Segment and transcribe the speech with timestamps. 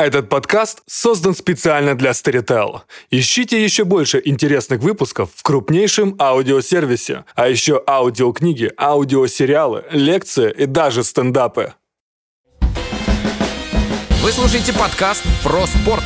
[0.00, 2.80] Этот подкаст создан специально для Storytel.
[3.10, 11.04] Ищите еще больше интересных выпусков в крупнейшем аудиосервисе, а еще аудиокниги, аудиосериалы, лекции и даже
[11.04, 11.74] стендапы.
[14.22, 16.04] Вы слушаете подкаст про спорт.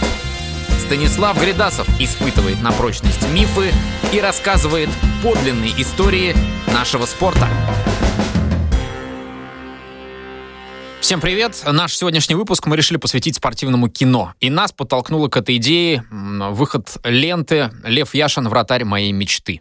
[0.84, 3.70] Станислав Гридасов испытывает на прочность мифы
[4.12, 4.88] и рассказывает
[5.22, 6.34] подлинные истории
[6.72, 7.46] нашего спорта.
[11.04, 11.62] Всем привет!
[11.66, 14.32] Наш сегодняшний выпуск мы решили посвятить спортивному кино.
[14.40, 18.48] И нас подтолкнуло к этой идее выход ленты «Лев Яшин.
[18.48, 19.60] Вратарь моей мечты».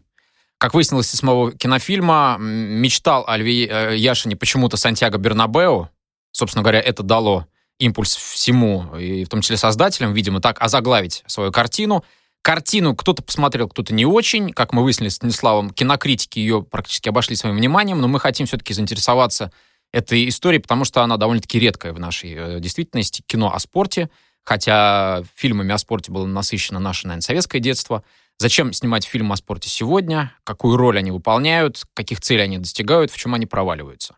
[0.57, 5.89] Как выяснилось из самого кинофильма, мечтал о Льве э, Яшине почему-то Сантьяго Бернабеу.
[6.31, 7.45] Собственно говоря, это дало
[7.77, 12.05] импульс всему, и в том числе создателям, видимо, так озаглавить свою картину.
[12.41, 14.53] Картину кто-то посмотрел, кто-то не очень.
[14.53, 18.73] Как мы выяснили с Станиславом, кинокритики ее практически обошли своим вниманием, но мы хотим все-таки
[18.73, 19.51] заинтересоваться
[19.93, 23.23] этой истории, потому что она довольно-таки редкая в нашей э, действительности.
[23.25, 24.09] Кино о спорте,
[24.43, 28.03] хотя фильмами о спорте было насыщено наше, наверное, советское детство.
[28.39, 30.35] Зачем снимать фильм о спорте сегодня?
[30.43, 31.83] Какую роль они выполняют?
[31.93, 33.11] Каких целей они достигают?
[33.11, 34.17] В чем они проваливаются?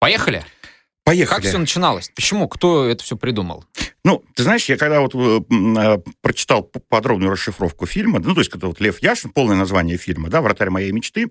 [0.00, 0.44] Поехали!
[1.04, 1.36] Поехали.
[1.36, 2.10] Как все начиналось?
[2.14, 2.48] Почему?
[2.48, 3.64] Кто это все придумал?
[4.04, 8.68] Ну, ты знаешь, я когда вот э, прочитал подробную расшифровку фильма, ну, то есть, это
[8.68, 11.26] вот Лев Яшин, полное название фильма, да, «Вратарь моей мечты»,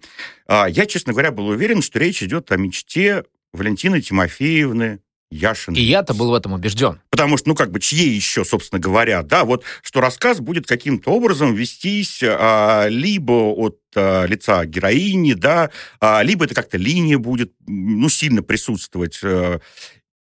[0.47, 4.99] э, я, честно говоря, был уверен, что речь идет о мечте Валентины Тимофеевны
[5.31, 5.73] Яшин.
[5.73, 6.99] И я-то был в этом убежден.
[7.09, 11.11] Потому что, ну, как бы, чьи еще, собственно говоря, да, вот, что рассказ будет каким-то
[11.11, 17.53] образом вестись а, либо от а, лица героини, да, а, либо это как-то линия будет,
[17.65, 19.19] ну, сильно присутствовать.
[19.23, 19.61] А,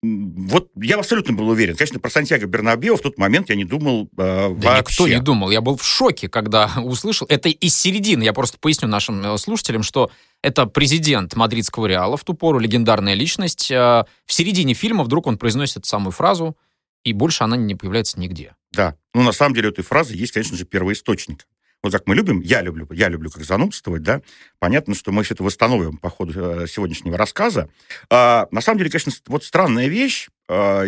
[0.02, 1.74] вот я абсолютно был уверен.
[1.74, 4.78] Конечно, про Сантьяго Бернабео в тот момент я не думал э, да вообще.
[4.78, 5.50] никто не думал.
[5.50, 7.26] Я был в шоке, когда услышал.
[7.28, 8.22] Это из середины.
[8.22, 13.14] Я просто поясню нашим э, слушателям, что это президент мадридского Реала в ту пору, легендарная
[13.14, 13.72] личность.
[13.72, 16.56] Э, в середине фильма вдруг он произносит самую фразу,
[17.02, 18.54] и больше она не появляется нигде.
[18.70, 18.94] Да.
[19.14, 21.46] Ну, на самом деле, у этой фразы есть, конечно же, первый источник
[21.82, 24.22] вот как мы любим, я люблю, я люблю как занудствовать, да,
[24.58, 27.68] понятно, что мы все это восстановим по ходу э, сегодняшнего рассказа.
[28.10, 30.84] А, на самом деле, конечно, вот странная вещь, а,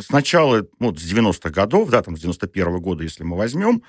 [0.00, 3.82] сначала, вот с 90-х годов, да, там, с 91-го года, если мы возьмем,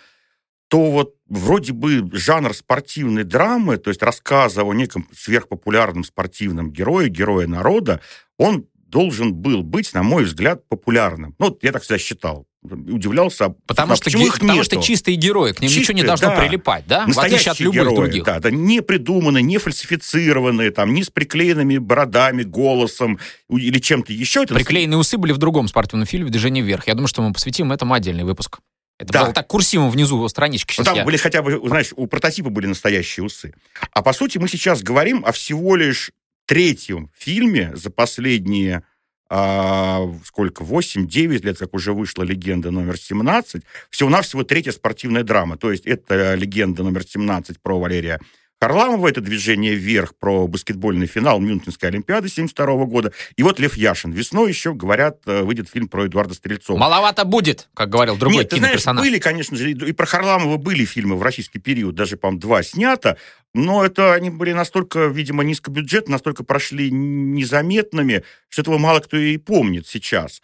[0.68, 7.08] то вот вроде бы жанр спортивной драмы, то есть рассказа о неком сверхпопулярном спортивном герое,
[7.08, 8.02] герое народа,
[8.40, 11.35] он должен был быть, на мой взгляд, популярным.
[11.38, 15.53] Ну, я так всегда считал удивлялся, потому а, что почему их Потому что чистые герои,
[15.53, 16.36] к ним чистые, ничего не должно да.
[16.36, 17.08] прилипать, да?
[17.08, 18.24] Настоящие в отличие от любых герои, других.
[18.24, 24.44] Да, да, не придуманные, не фальсифицированные, там, не с приклеенными бородами, голосом или чем-то еще.
[24.44, 26.88] Это Приклеенные усы были в другом спортивном фильме «Движение вверх».
[26.88, 28.59] Я думаю, что мы посвятим этому отдельный выпуск.
[28.97, 29.24] Это да.
[29.24, 30.76] было так курсивом внизу странички.
[30.78, 31.03] Ну, там я...
[31.03, 33.53] были хотя бы, знаешь, у прототипа были настоящие усы.
[33.92, 36.12] А по сути мы сейчас говорим о всего лишь
[36.46, 38.84] третьем фильме за последние
[39.30, 45.58] а, сколько, 8-9 лет, как уже вышла «Легенда номер 17», всего-навсего третья спортивная драма.
[45.58, 48.19] То есть это «Легенда номер 17» про Валерия
[48.62, 53.12] Харламова, это движение вверх про баскетбольный финал Мюнхенской Олимпиады 72 года.
[53.35, 54.12] И вот Лев Яшин.
[54.12, 56.78] Весной еще, говорят, э, выйдет фильм про Эдуарда Стрельцова.
[56.78, 60.85] Маловато будет, как говорил другой Нет, ты знаешь, были, конечно же, и про Харламова были
[60.85, 63.18] фильмы в российский период, даже, по-моему, два снято,
[63.56, 69.38] но это они были настолько, видимо, низкобюджетные, настолько прошли незаметными, что этого мало кто и
[69.38, 70.42] помнит сейчас.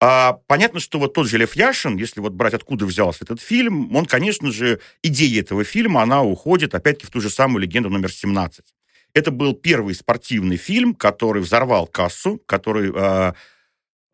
[0.00, 3.94] А, понятно, что вот тот же Лев Яшин, если вот брать, откуда взялся этот фильм,
[3.94, 8.12] он, конечно же, идея этого фильма, она уходит, опять-таки, в ту же самую легенду номер
[8.12, 8.64] 17.
[9.14, 13.32] Это был первый спортивный фильм, который взорвал кассу, который э,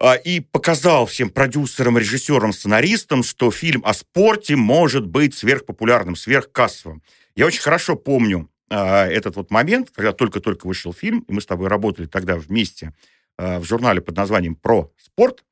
[0.01, 7.03] э, и показал всем продюсерам, режиссерам, сценаристам, что фильм о спорте может быть сверхпопулярным, сверхкассовым.
[7.39, 11.47] Я очень хорошо помню э, этот вот момент, когда только-только вышел фильм, и мы с
[11.47, 12.93] тобой работали тогда вместе
[13.39, 15.45] э, в журнале под названием «Про спорт»,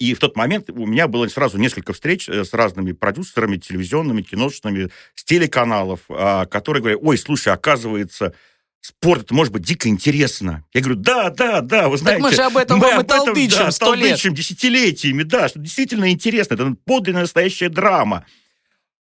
[0.00, 4.22] и в тот момент у меня было сразу несколько встреч э, с разными продюсерами, телевизионными,
[4.22, 8.34] киношными, с телеканалов, а, которые говорят, ой, слушай, оказывается,
[8.80, 10.64] спорт, это может быть дико интересно.
[10.74, 12.20] Я говорю, да, да, да, вы знаете...
[12.20, 14.18] Так мы же об этом мы вам об и толдычим да, сто лет.
[14.18, 18.26] десятилетиями, да, что действительно интересно, это подлинная настоящая драма.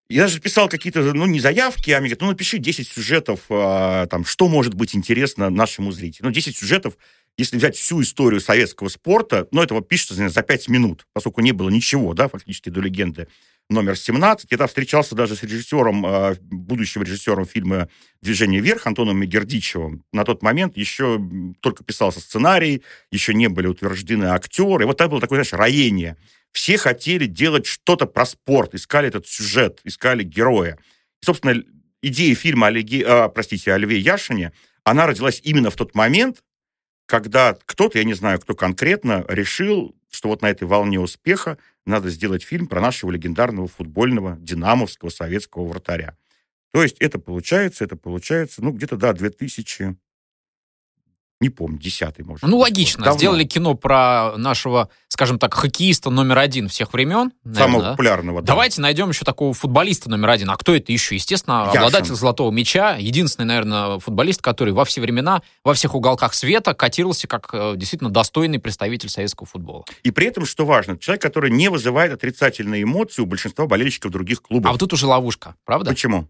[0.09, 4.05] Я даже писал какие-то, ну, не заявки, а мне говорят, ну, напиши 10 сюжетов, а,
[4.07, 6.27] там, что может быть интересно нашему зрителю.
[6.27, 6.97] Ну, 10 сюжетов
[7.37, 11.69] если взять всю историю советского спорта, ну, этого пишется за 5 минут, поскольку не было
[11.69, 13.27] ничего, да, фактически до легенды
[13.69, 14.51] номер 17.
[14.51, 17.89] Я там встречался даже с режиссером, э, будущим режиссером фильма
[18.21, 20.03] «Движение вверх» Антоном Мегердичевым.
[20.13, 21.19] На тот момент еще
[21.61, 24.83] только писался сценарий, еще не были утверждены актеры.
[24.83, 26.17] И вот там было такое, знаешь, роение.
[26.53, 30.77] Все хотели делать что-то про спорт, искали этот сюжет, искали героя.
[31.21, 31.61] И, собственно,
[32.01, 34.53] идея фильма о, Леге, э, простите, о Льве Яшине,
[34.83, 36.41] она родилась именно в тот момент,
[37.05, 42.09] когда кто-то, я не знаю, кто конкретно, решил что вот на этой волне успеха надо
[42.09, 46.17] сделать фильм про нашего легендарного футбольного динамовского советского вратаря.
[46.71, 49.97] То есть это получается, это получается, ну, где-то, да, 2000
[51.39, 52.47] не помню, десятый, может.
[52.47, 53.03] Ну, логично.
[53.03, 53.19] Давно.
[53.19, 57.31] Сделали кино про нашего, скажем так, хоккеиста номер один всех времен.
[57.43, 57.91] Наверное, Самого да?
[57.91, 58.45] популярного, да.
[58.45, 60.51] Давайте найдем еще такого футболиста номер один.
[60.51, 61.15] А кто это еще?
[61.15, 61.79] Естественно, Яшин.
[61.79, 62.97] обладатель золотого мяча.
[62.97, 68.11] Единственный, наверное, футболист, который во все времена, во всех уголках света котировался как э, действительно
[68.11, 69.85] достойный представитель советского футбола.
[70.03, 74.43] И при этом, что важно, человек, который не вызывает отрицательные эмоции у большинства болельщиков других
[74.43, 74.69] клубов.
[74.69, 75.89] А вот тут уже ловушка, правда?
[75.89, 76.27] Почему?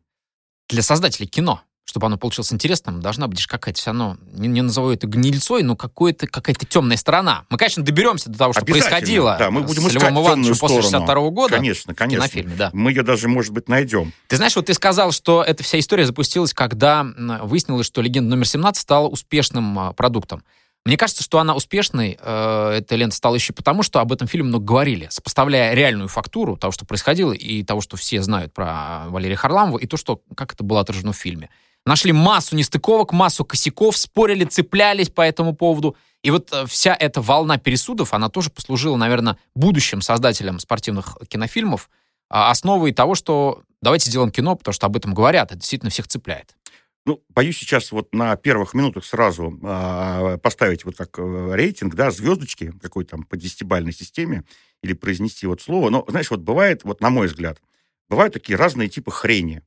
[0.69, 4.91] Для создателей кино чтобы оно получилось интересным, должна быть какая-то все равно, не, не назову
[4.91, 7.45] это гнильцой, но какое-то, какая-то темная сторона.
[7.49, 11.15] Мы, конечно, доберемся до того, что происходило да, мы будем с Львом Ивановичем после 62
[11.15, 11.55] -го года.
[11.55, 12.27] Конечно, конечно.
[12.27, 12.69] В кинофильме, да.
[12.73, 14.11] Мы ее даже, может быть, найдем.
[14.27, 17.05] Ты знаешь, вот ты сказал, что эта вся история запустилась, когда
[17.43, 20.43] выяснилось, что «Легенда номер 17» стала успешным а, продуктом.
[20.83, 24.47] Мне кажется, что она успешной, э, эта лента стала еще потому, что об этом фильме
[24.47, 29.35] много говорили, сопоставляя реальную фактуру того, что происходило, и того, что все знают про Валерия
[29.35, 31.49] Харламова, и то, что, как это было отражено в фильме.
[31.87, 35.95] Нашли массу нестыковок, массу косяков, спорили, цеплялись по этому поводу.
[36.21, 41.89] И вот э, вся эта волна пересудов, она тоже послужила, наверное, будущим создателям спортивных кинофильмов,
[42.29, 46.09] а, основой того, что давайте сделаем кино, потому что об этом говорят, это действительно всех
[46.09, 46.57] цепляет.
[47.05, 52.11] Ну, боюсь сейчас вот на первых минутах сразу э, поставить вот как э, рейтинг, да,
[52.11, 54.43] звездочки какой там по десятибальной системе
[54.83, 55.89] или произнести вот слово.
[55.89, 57.61] Но, знаешь, вот бывает, вот на мой взгляд,
[58.09, 59.63] бывают такие разные типы хрени.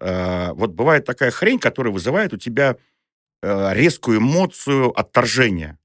[0.00, 2.76] Э, вот бывает такая хрень, которая вызывает у тебя
[3.42, 5.78] э, резкую эмоцию отторжения.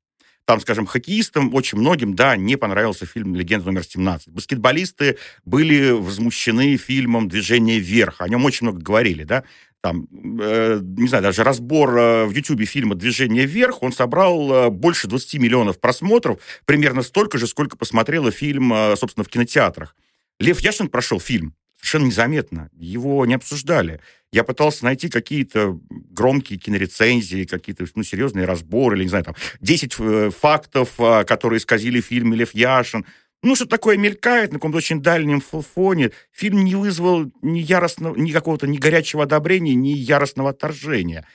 [0.45, 4.23] Там, скажем, хоккеистам очень многим, да, не понравился фильм «Легенда номер 17».
[4.27, 8.19] Баскетболисты были возмущены фильмом «Движение вверх».
[8.19, 9.45] О нем очень много говорили, да.
[9.79, 10.07] Там,
[10.41, 15.07] э, не знаю, даже разбор э, в Ютьюбе фильма «Движение вверх», он собрал э, больше
[15.07, 19.95] 20 миллионов просмотров, примерно столько же, сколько посмотрело фильм, э, собственно, в кинотеатрах.
[20.39, 22.69] Лев Яшин прошел фильм совершенно незаметно.
[22.73, 23.99] Его не обсуждали.
[24.31, 29.95] Я пытался найти какие-то громкие кинорецензии, какие-то ну, серьезные разборы, или, не знаю, там, 10
[29.99, 33.05] э, фактов, э, которые исказили фильм Лев Яшин.
[33.43, 36.11] Ну, что такое мелькает на каком-то очень дальнем фоне.
[36.31, 41.27] Фильм не вызвал ни яростного, ни какого-то ни горячего одобрения, ни яростного отторжения.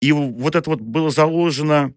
[0.00, 1.92] И вот это вот было заложено,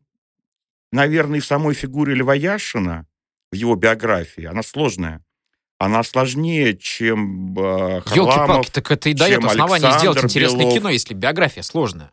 [0.92, 3.08] наверное, в самой фигуре Льва Яшина,
[3.50, 4.44] в его биографии.
[4.44, 5.24] Она сложная
[5.84, 10.74] она сложнее, чем э, Харламов, так это и дает основание Александр сделать интересное Белов.
[10.74, 12.12] кино, если биография сложная.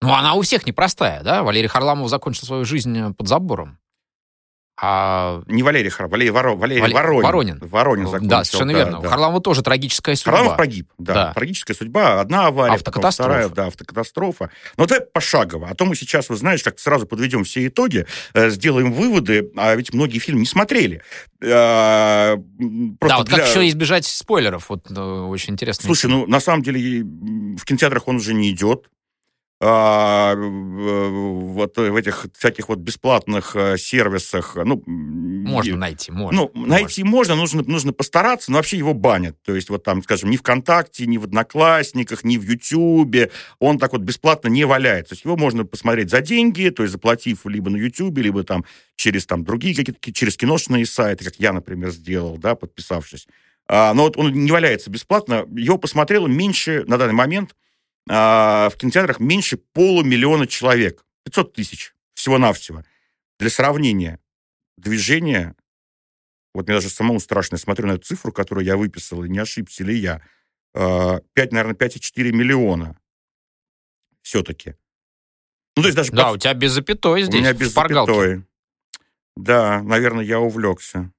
[0.00, 1.42] Ну, она у всех непростая, да?
[1.42, 3.78] Валерий Харламов закончил свою жизнь под забором.
[4.76, 5.42] А...
[5.46, 6.56] Не Валерий Харламов, Валерий, Воро...
[6.56, 7.22] Валерий Валерий Воронин.
[7.22, 7.58] Воронин.
[7.60, 8.28] Воронин закончил.
[8.28, 9.00] Да, совершенно да, верно.
[9.00, 9.08] Да.
[9.08, 10.32] Харламова тоже трагическая судьба.
[10.32, 11.14] Харламов погиб, да.
[11.14, 11.32] да.
[11.32, 12.20] Трагическая судьба.
[12.20, 13.30] Одна авария, автокатастрофа.
[13.30, 14.50] вторая, да, автокатастрофа.
[14.76, 15.68] Но давай пошагово.
[15.70, 19.76] А то мы сейчас, вы знаешь, как сразу подведем все итоги, э, сделаем выводы, а
[19.76, 21.02] ведь многие фильмы не смотрели.
[21.40, 22.36] Э, да,
[23.18, 23.38] вот для...
[23.38, 24.70] как еще избежать спойлеров?
[24.70, 25.86] Вот э, очень интересно.
[25.86, 28.88] Слушай, ну, на самом деле, в кинотеатрах он уже не идет
[29.66, 34.56] а, вот в этих всяких вот бесплатных э, сервисах.
[34.62, 36.42] Ну, можно и, найти, можно.
[36.42, 36.74] Ну, можно.
[36.74, 39.36] найти можно, нужно, нужно постараться, но вообще его банят.
[39.42, 43.92] То есть вот там, скажем, ни ВКонтакте, ни в Одноклассниках, ни в Ютьюбе он так
[43.92, 45.10] вот бесплатно не валяется.
[45.10, 48.66] То есть его можно посмотреть за деньги, то есть заплатив либо на Ютьюбе, либо там
[48.96, 53.26] через там другие какие-то, через киношные сайты, как я, например, сделал, да, подписавшись.
[53.66, 55.46] А, но вот он не валяется бесплатно.
[55.56, 57.54] Его посмотрело меньше на данный момент
[58.08, 61.04] а, в кинотеатрах меньше полумиллиона человек.
[61.24, 62.84] 500 тысяч всего-навсего.
[63.38, 64.20] Для сравнения,
[64.76, 65.54] движение,
[66.54, 69.38] вот мне даже самому страшно, я смотрю на эту цифру, которую я выписал, и не
[69.38, 70.18] ошибся ли я,
[70.72, 72.98] 5, а, наверное, 5,4 миллиона
[74.22, 74.74] все-таки.
[75.76, 76.12] Ну, то есть даже...
[76.12, 76.36] Да, под...
[76.36, 78.44] у тебя без запятой здесь, У меня без запятой.
[79.36, 81.12] Да, наверное, я увлекся.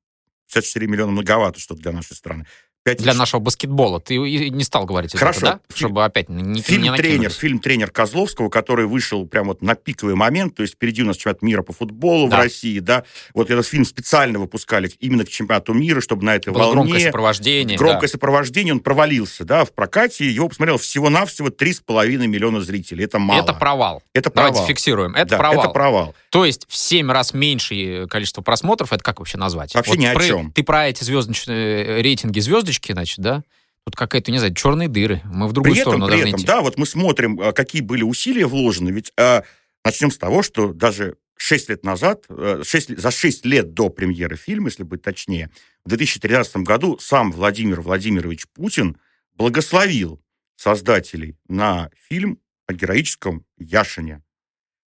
[0.47, 2.45] 54 миллиона многовато что-то для нашей страны.
[2.85, 3.99] 5 для нашего баскетбола.
[3.99, 5.39] Ты не стал говорить Хорошо.
[5.39, 5.75] это, да?
[5.75, 10.13] Чтобы опять не фильм не тренер, фильм тренер Козловского, который вышел прямо вот на пиковый
[10.13, 12.37] момент, то есть впереди у нас чемпионат мира по футболу да.
[12.37, 13.03] в России, да.
[13.33, 16.73] Вот этот фильм специально выпускали именно к чемпионату мира, чтобы на этой Было волне...
[16.73, 17.77] громкое сопровождение.
[17.79, 18.07] Громкое да.
[18.07, 20.29] сопровождение, он провалился, да, в прокате.
[20.29, 23.05] Его посмотрел всего-навсего 3,5 миллиона зрителей.
[23.05, 23.41] Это мало.
[23.41, 24.03] Это провал.
[24.13, 24.51] Это провал.
[24.51, 25.15] Давайте фиксируем.
[25.15, 25.63] Это да, провал.
[25.63, 26.15] Это провал.
[26.29, 29.73] То есть в 7 раз меньшее количество просмотров, это как вообще назвать?
[29.73, 30.51] Вообще вот ни про, о чем.
[30.51, 32.41] Ты про эти звездочные э, рейтинги
[32.75, 33.43] звездочки, значит, да?
[33.85, 35.21] Тут какая-то, не знаю, черные дыры.
[35.25, 36.47] Мы в другую при этом, сторону при должны этом, идти.
[36.47, 38.89] Да, вот мы смотрим, а, какие были усилия вложены.
[38.89, 39.43] Ведь а,
[39.83, 42.25] начнем с того, что даже 6 лет назад,
[42.63, 45.51] 6, э, за 6 лет до премьеры фильма, если быть точнее,
[45.83, 48.97] в 2013 году сам Владимир Владимирович Путин
[49.33, 50.19] благословил
[50.55, 54.23] создателей на фильм о героическом Яшине.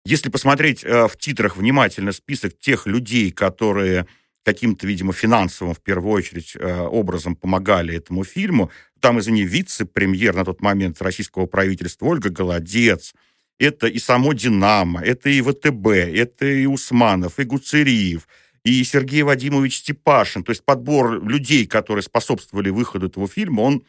[0.06, 4.06] Если посмотреть э, в титрах внимательно список тех людей, которые
[4.52, 8.70] каким-то, видимо, финансовым, в первую очередь, э, образом помогали этому фильму.
[9.00, 13.14] Там, извини, вице-премьер на тот момент российского правительства Ольга Голодец,
[13.58, 18.26] это и само «Динамо», это и ВТБ, это и Усманов, и Гуцериев,
[18.64, 20.42] и Сергей Вадимович Степашин.
[20.44, 23.82] То есть подбор людей, которые способствовали выходу этого фильма, он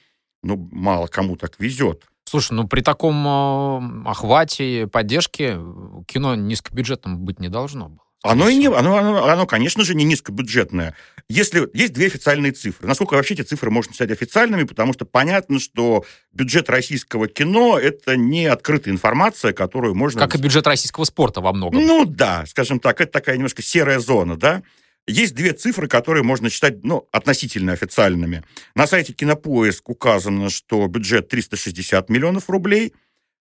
[0.43, 2.03] ну, мало кому так везет.
[2.25, 5.57] Слушай, ну при таком э, охвате поддержки
[6.05, 8.08] кино низкобюджетным быть не должно было.
[8.21, 10.93] Оно и не, оно, оно, оно, конечно же, не низкобюджетное.
[11.29, 15.59] Если есть две официальные цифры, насколько вообще эти цифры можно считать официальными, потому что понятно,
[15.59, 20.19] что бюджет российского кино это не открытая информация, которую можно.
[20.19, 21.85] Как и бюджет российского спорта во многом.
[21.85, 24.63] Ну да, скажем так, это такая немножко серая зона, да.
[25.07, 28.43] Есть две цифры, которые можно считать ну, относительно официальными.
[28.75, 32.93] На сайте Кинопоиск указано, что бюджет 360 миллионов рублей–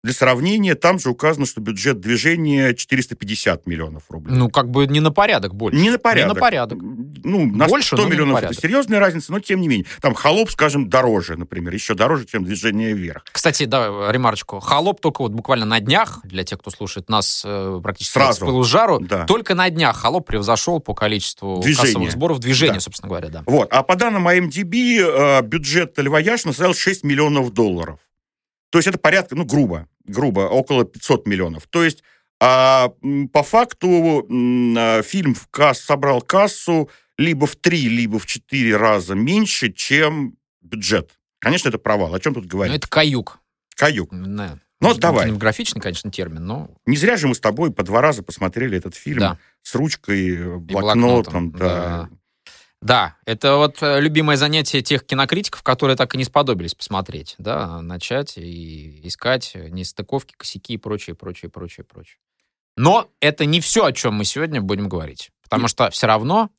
[0.08, 4.38] для сравнения, там же указано, что бюджет движения 450 миллионов рублей.
[4.38, 5.78] Ну, как бы не на порядок больше.
[5.78, 6.30] Не на порядок.
[6.30, 6.80] Не на порядок.
[6.82, 9.86] Ну, на больше, 100 миллионов это серьезная разница, но тем не менее.
[10.02, 13.26] Там холоп, скажем, дороже, например, еще дороже, чем движение вверх.
[13.32, 14.60] Кстати, да, ремарочку.
[14.62, 18.38] Холоп только вот буквально на днях, для тех, кто слушает нас э, практически Сразу.
[18.38, 19.26] с пылу жару, да.
[19.26, 21.88] только на днях холоп превзошел по количеству движения.
[21.88, 22.80] кассовых сборов движения, да.
[22.80, 23.44] собственно говоря, да.
[23.46, 23.68] Вот.
[23.74, 28.00] А по данным IMDb, э, бюджет Льва Яшина составил 6 миллионов долларов.
[28.70, 31.68] То есть это порядка, ну, грубо, грубо, около 500 миллионов.
[31.68, 32.04] То есть
[32.40, 32.90] а,
[33.34, 34.28] по факту
[34.78, 40.36] а, фильм в касс, собрал кассу либо в три, либо в четыре раза меньше, чем
[40.62, 41.12] бюджет.
[41.40, 42.14] Конечно, это провал.
[42.14, 42.74] О чем тут говорить?
[42.74, 43.40] Ну, это каюк.
[43.76, 44.10] Каюк.
[44.12, 44.60] Да.
[44.80, 45.26] Ну, давай.
[45.26, 46.70] Кинематографичный, конечно, термин, но...
[46.86, 49.40] Не зря же мы с тобой по два раза посмотрели этот фильм да.
[49.64, 51.02] с ручкой, блокнотом.
[51.02, 51.60] блокнотом да.
[51.60, 52.10] да.
[52.82, 57.82] Да, это вот э, любимое занятие тех кинокритиков, которые так и не сподобились посмотреть, да,
[57.82, 62.20] начать и искать нестыковки, косяки и прочее, прочее, прочее, прочее.
[62.76, 66.52] Но это не все, о чем мы сегодня будем говорить, потому что все равно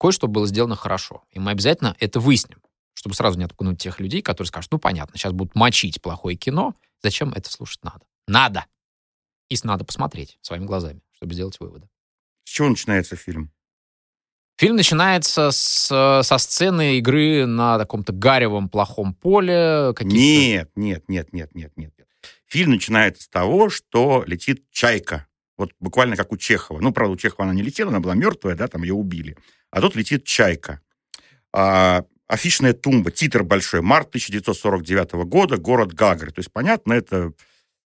[0.00, 2.62] кое-что было сделано хорошо, и мы обязательно это выясним,
[2.94, 6.74] чтобы сразу не отпугнуть тех людей, которые скажут, ну, понятно, сейчас будут мочить плохое кино,
[7.02, 8.00] зачем это слушать надо?
[8.26, 8.64] Надо!
[9.50, 11.88] И надо посмотреть своими глазами, чтобы сделать выводы.
[12.44, 13.52] С чего начинается фильм?
[14.58, 15.86] Фильм начинается с,
[16.22, 19.92] со сцены игры на таком-то гаревом плохом поле.
[20.00, 21.92] Нет, нет, нет, нет, нет, нет.
[22.46, 25.26] Фильм начинается с того, что летит чайка.
[25.58, 26.80] Вот буквально как у Чехова.
[26.80, 29.36] Ну, правда, у Чехова она не летела, она была мертвая, да, там ее убили.
[29.70, 30.80] А тут летит чайка.
[31.52, 36.30] А, афишная тумба, титр большой, март 1949 года, город Гагры.
[36.30, 37.32] То есть, понятно, это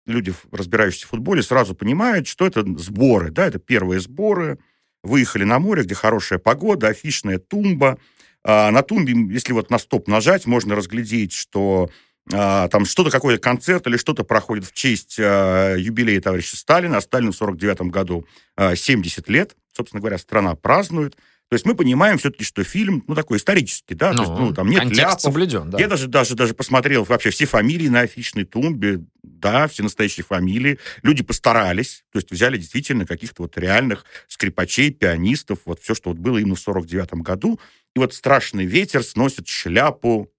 [0.06, 4.58] люди, разбирающиеся в футболе, сразу понимают, что это сборы, да, это первые сборы,
[5.02, 7.98] выехали на море, где хорошая погода, афишная тумба.
[8.42, 11.90] А, на тумбе, если вот на стоп нажать, можно разглядеть, что
[12.32, 17.00] а, там что-то, какой-то концерт или что-то проходит в честь а, юбилея товарища Сталина.
[17.00, 18.26] Сталину в 49 году
[18.56, 19.56] а, 70 лет.
[19.72, 21.16] Собственно говоря, страна празднует.
[21.50, 24.54] То есть мы понимаем все-таки, что фильм, ну, такой исторический, да, ну, то есть, ну,
[24.54, 25.20] там нет ляпов.
[25.20, 25.80] соблюден, да.
[25.80, 30.78] Я даже, даже, даже посмотрел вообще все фамилии на афишной тумбе, да, все настоящие фамилии.
[31.02, 36.18] Люди постарались, то есть взяли действительно каких-то вот реальных скрипачей, пианистов, вот все, что вот
[36.18, 37.58] было именно в 49 году.
[37.96, 40.32] И вот страшный ветер сносит шляпу,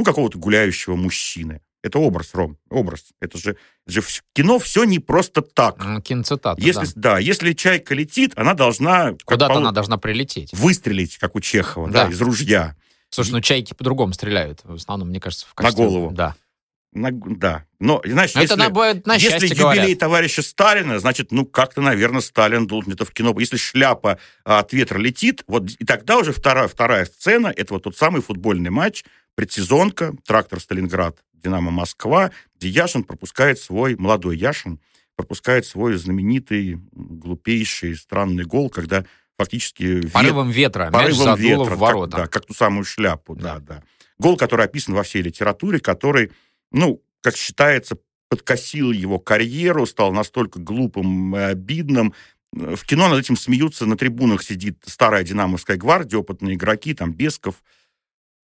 [0.00, 1.60] ну, какого-то гуляющего мужчины.
[1.86, 3.04] Это образ, Ром, образ.
[3.20, 4.02] Это же, это же
[4.34, 5.76] кино все не просто так.
[6.02, 7.12] Киноцитата, если, да.
[7.12, 7.18] да.
[7.20, 9.14] Если чайка летит, она должна...
[9.24, 9.62] Куда-то пол...
[9.62, 10.52] она должна прилететь.
[10.52, 12.74] Выстрелить, как у Чехова, да, да из ружья.
[13.10, 14.62] Слушай, ну чайки по-другому стреляют.
[14.64, 15.84] В основном, мне кажется, в качестве...
[15.84, 16.10] На голову.
[16.10, 16.34] Да.
[16.92, 17.66] На, да.
[17.78, 19.98] Но, знаешь, Но если, это на, на если юбилей говорят.
[20.00, 23.32] товарища Сталина, значит, ну, как-то, наверное, Сталин должен это в кино...
[23.38, 27.84] Если шляпа а, от ветра летит, вот и тогда уже вторая, вторая сцена, это вот
[27.84, 29.04] тот самый футбольный матч,
[29.36, 34.80] предсезонка, трактор Сталинград, Динамо Москва, где Яшин пропускает свой, молодой Яшин,
[35.16, 39.04] пропускает свой знаменитый, глупейший, странный гол, когда
[39.38, 40.08] фактически...
[40.08, 40.56] Порывом вет...
[40.56, 42.16] ветра, порывом мяч ветра, в ворота.
[42.16, 43.82] Как, да, как ту самую шляпу, да, да.
[44.18, 46.32] Гол, который описан во всей литературе, который,
[46.70, 52.14] ну, как считается, подкосил его карьеру, стал настолько глупым и обидным.
[52.52, 57.56] В кино над этим смеются, на трибунах сидит старая динамовская гвардия, опытные игроки, там Бесков,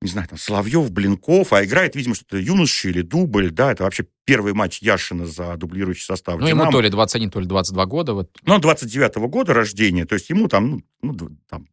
[0.03, 4.07] не знаю, там, Соловьев, Блинков, а играет, видимо, что-то юноши или дубль, да, это вообще
[4.25, 6.41] первый матч Яшина за дублирующий состав.
[6.41, 8.15] Ну, ему то ли 21, то ли 22 года.
[8.15, 8.31] Вот.
[8.43, 11.69] Ну, 29-го года рождения, то есть ему там, ну, ну там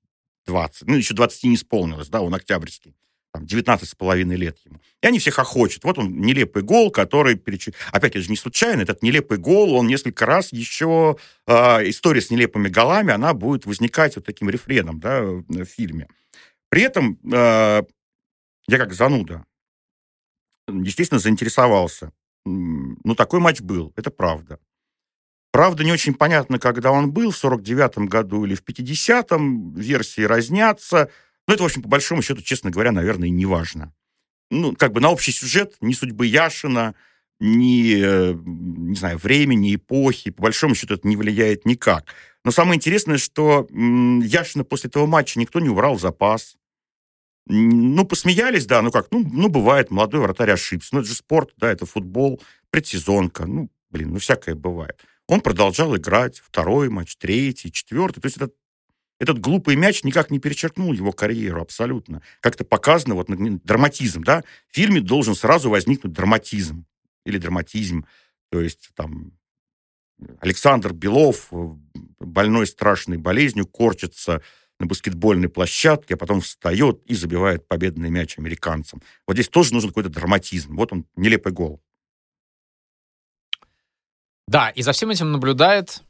[0.45, 2.95] 20, ну, еще 20 не исполнилось, да, он октябрьский.
[3.31, 4.81] Там 19 с половиной лет ему.
[5.03, 5.83] И они все хохочут.
[5.83, 7.35] Вот он, нелепый гол, который...
[7.35, 7.69] Переч...
[7.91, 11.15] Опять, это же не случайно, этот нелепый гол, он несколько раз еще...
[11.45, 16.07] Э, история с нелепыми голами, она будет возникать вот таким рефреном, да, в фильме.
[16.69, 17.83] При этом э,
[18.69, 19.45] я как зануда,
[20.67, 22.11] естественно, заинтересовался.
[22.45, 24.59] Ну, такой матч был, это правда.
[25.51, 31.09] Правда, не очень понятно, когда он был, в 49-м году или в 50-м, версии разнятся.
[31.47, 33.93] Но это, в общем, по большому счету, честно говоря, наверное, не важно.
[34.51, 36.93] Ну, как бы на общий сюжет ни судьбы Яшина,
[37.39, 42.13] ни, э, не знаю, времени, эпохи, по большому счету, это не влияет никак.
[42.45, 46.57] Но самое интересное, что Яшина после этого матча никто не убрал запас.
[47.45, 50.89] Ну, посмеялись, да, ну как, ну, ну бывает, молодой вратарь ошибся.
[50.93, 54.99] Ну, это же спорт, да, это футбол, предсезонка, ну, блин, ну, всякое бывает.
[55.27, 58.19] Он продолжал играть второй матч, третий, четвертый.
[58.21, 58.55] То есть этот,
[59.19, 62.21] этот глупый мяч никак не перечеркнул его карьеру абсолютно.
[62.39, 63.27] Как-то показано, вот
[63.63, 66.85] драматизм, да, в фильме должен сразу возникнуть драматизм
[67.25, 68.05] или драматизм.
[68.49, 69.33] То есть там
[70.39, 71.75] Александр Белов, э,
[72.19, 74.41] больной страшной болезнью, корчится
[74.79, 79.01] на баскетбольной площадке, а потом встает и забивает победный мяч американцам.
[79.27, 80.75] Вот здесь тоже нужен какой-то драматизм.
[80.75, 81.81] Вот он, нелепый гол.
[84.47, 86.03] Да, и за всем этим наблюдает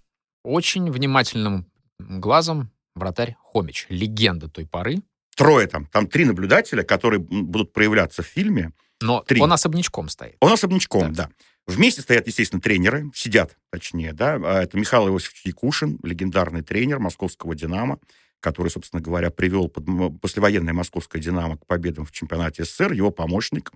[0.43, 5.01] очень внимательным глазом вратарь Хомич, легенда той поры.
[5.35, 8.71] Трое там, там три наблюдателя, которые будут проявляться в фильме.
[9.01, 9.41] Но три.
[9.41, 10.35] он особнячком стоит.
[10.41, 11.25] Он особнячком, да.
[11.25, 11.29] да.
[11.65, 14.39] Вместе стоят, естественно, тренеры, сидят, точнее, да.
[14.43, 17.99] А это Михаил Иосифович Якушин, легендарный тренер московского «Динамо»,
[18.39, 19.85] который, собственно говоря, привел под,
[20.21, 23.71] послевоенное московское «Динамо» к победам в чемпионате СССР, его помощник,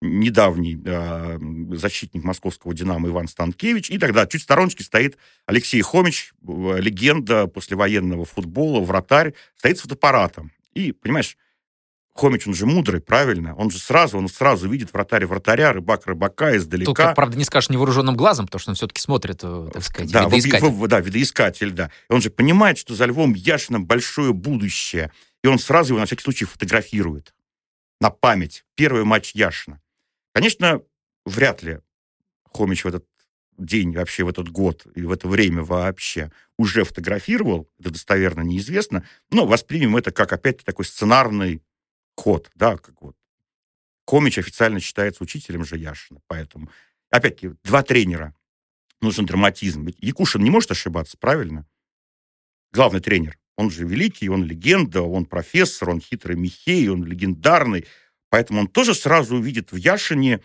[0.00, 1.38] недавний э,
[1.76, 5.16] защитник московского «Динамо» Иван Станкевич, и тогда чуть в стороночке стоит
[5.46, 10.52] Алексей Хомич, легенда послевоенного футбола, вратарь, стоит с фотоаппаратом.
[10.74, 11.36] И, понимаешь,
[12.14, 13.56] Хомич, он же мудрый, правильно?
[13.56, 16.86] Он же сразу, он сразу видит вратаря вратаря, рыбак рыбака издалека.
[16.86, 20.12] Тут, как, правда, не скажешь невооруженным глазом, потому что он все-таки смотрит, э, так сказать,
[20.12, 20.66] да, видоискатель.
[20.66, 21.90] В, в, да, видоискатель, да.
[22.08, 25.10] И он же понимает, что за Львом Яшином большое будущее.
[25.42, 27.34] И он сразу его на всякий случай фотографирует.
[28.00, 28.64] На память.
[28.76, 29.80] Первый матч Яшина.
[30.32, 30.82] Конечно,
[31.26, 31.80] вряд ли
[32.52, 33.04] Хомич в этот
[33.58, 39.04] день, вообще в этот год и в это время вообще уже фотографировал, это достоверно неизвестно,
[39.30, 41.62] но воспримем это как, опять такой сценарный
[42.16, 43.16] ход, да, как вот.
[44.06, 46.70] Комич официально считается учителем же Яшина, поэтому,
[47.10, 48.34] опять-таки, два тренера,
[49.00, 49.84] нужен драматизм.
[49.84, 51.66] Ведь Якушин не может ошибаться, правильно?
[52.72, 53.38] Главный тренер.
[53.56, 57.86] Он же великий, он легенда, он профессор, он хитрый Михей, он легендарный.
[58.30, 60.40] Поэтому он тоже сразу увидит в Яшине,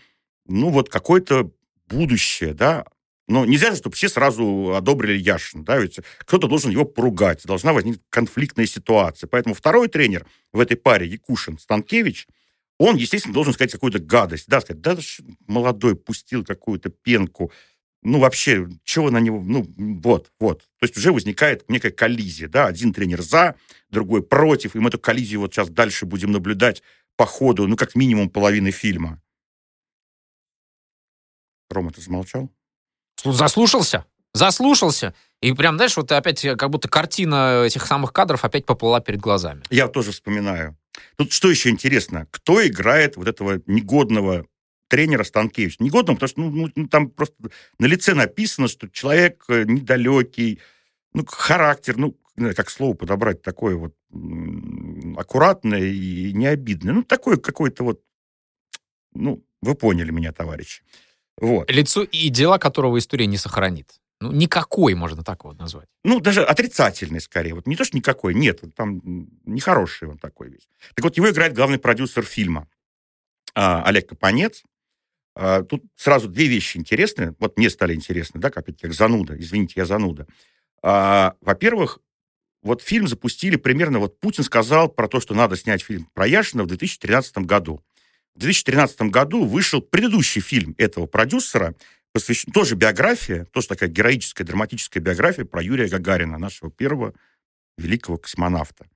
[0.46, 1.50] ну, вот какое-то
[1.86, 2.86] будущее, да,
[3.30, 8.02] но нельзя, чтобы все сразу одобрили Яшина, да, ведь кто-то должен его поругать, должна возникнуть
[8.10, 9.28] конфликтная ситуация.
[9.28, 12.26] Поэтому второй тренер в этой паре, Якушин, Станкевич,
[12.76, 14.96] он, естественно, должен сказать какую-то гадость, да, сказать, да,
[15.46, 17.52] молодой пустил какую-то пенку,
[18.02, 20.62] ну, вообще, чего на него, ну, вот, вот.
[20.80, 23.54] То есть уже возникает некая коллизия, да, один тренер за,
[23.90, 26.82] другой против, и мы эту коллизию вот сейчас дальше будем наблюдать
[27.16, 29.22] по ходу, ну, как минимум половины фильма.
[31.68, 32.50] Рома, ты замолчал?
[33.24, 34.04] Заслушался?
[34.32, 35.14] Заслушался.
[35.40, 39.62] И прям, знаешь, вот опять как будто картина этих самых кадров опять поплыла перед глазами.
[39.70, 40.76] Я тоже вспоминаю.
[41.16, 42.26] Тут что еще интересно?
[42.30, 44.46] Кто играет вот этого негодного
[44.88, 45.82] тренера Станкевича?
[45.82, 47.34] Негодного, потому что ну, ну, там просто
[47.78, 50.60] на лице написано, что человек э, недалекий,
[51.12, 52.16] ну, характер, ну,
[52.54, 53.94] как слово подобрать такое вот
[55.16, 56.94] аккуратное и необидное.
[56.94, 58.02] Ну, такое какое-то вот,
[59.14, 60.82] ну, вы поняли меня, товарищи.
[61.40, 61.70] Вот.
[61.70, 64.00] Лицо и дела которого история не сохранит.
[64.20, 65.88] Ну, никакой, можно так вот назвать.
[66.04, 67.54] Ну, даже отрицательный, скорее.
[67.54, 69.00] Вот не то, что никакой, нет, там
[69.46, 70.68] нехороший он такой весь.
[70.94, 72.68] Так вот, его играет главный продюсер фильма
[73.54, 74.62] а, Олег Капанец.
[75.34, 77.34] А, тут сразу две вещи интересные.
[77.38, 79.40] Вот мне стали интересны, да, как, как зануда.
[79.40, 80.26] Извините, я зануда.
[80.82, 82.00] А, во-первых,
[82.62, 86.64] вот фильм запустили примерно, вот Путин сказал про то, что надо снять фильм про Яшина
[86.64, 87.82] в 2013 году.
[88.40, 91.74] В 2013 году вышел предыдущий фильм этого продюсера,
[92.14, 97.12] посвящен, тоже биография, тоже такая героическая, драматическая биография про Юрия Гагарина, нашего первого
[97.76, 98.88] великого космонавта.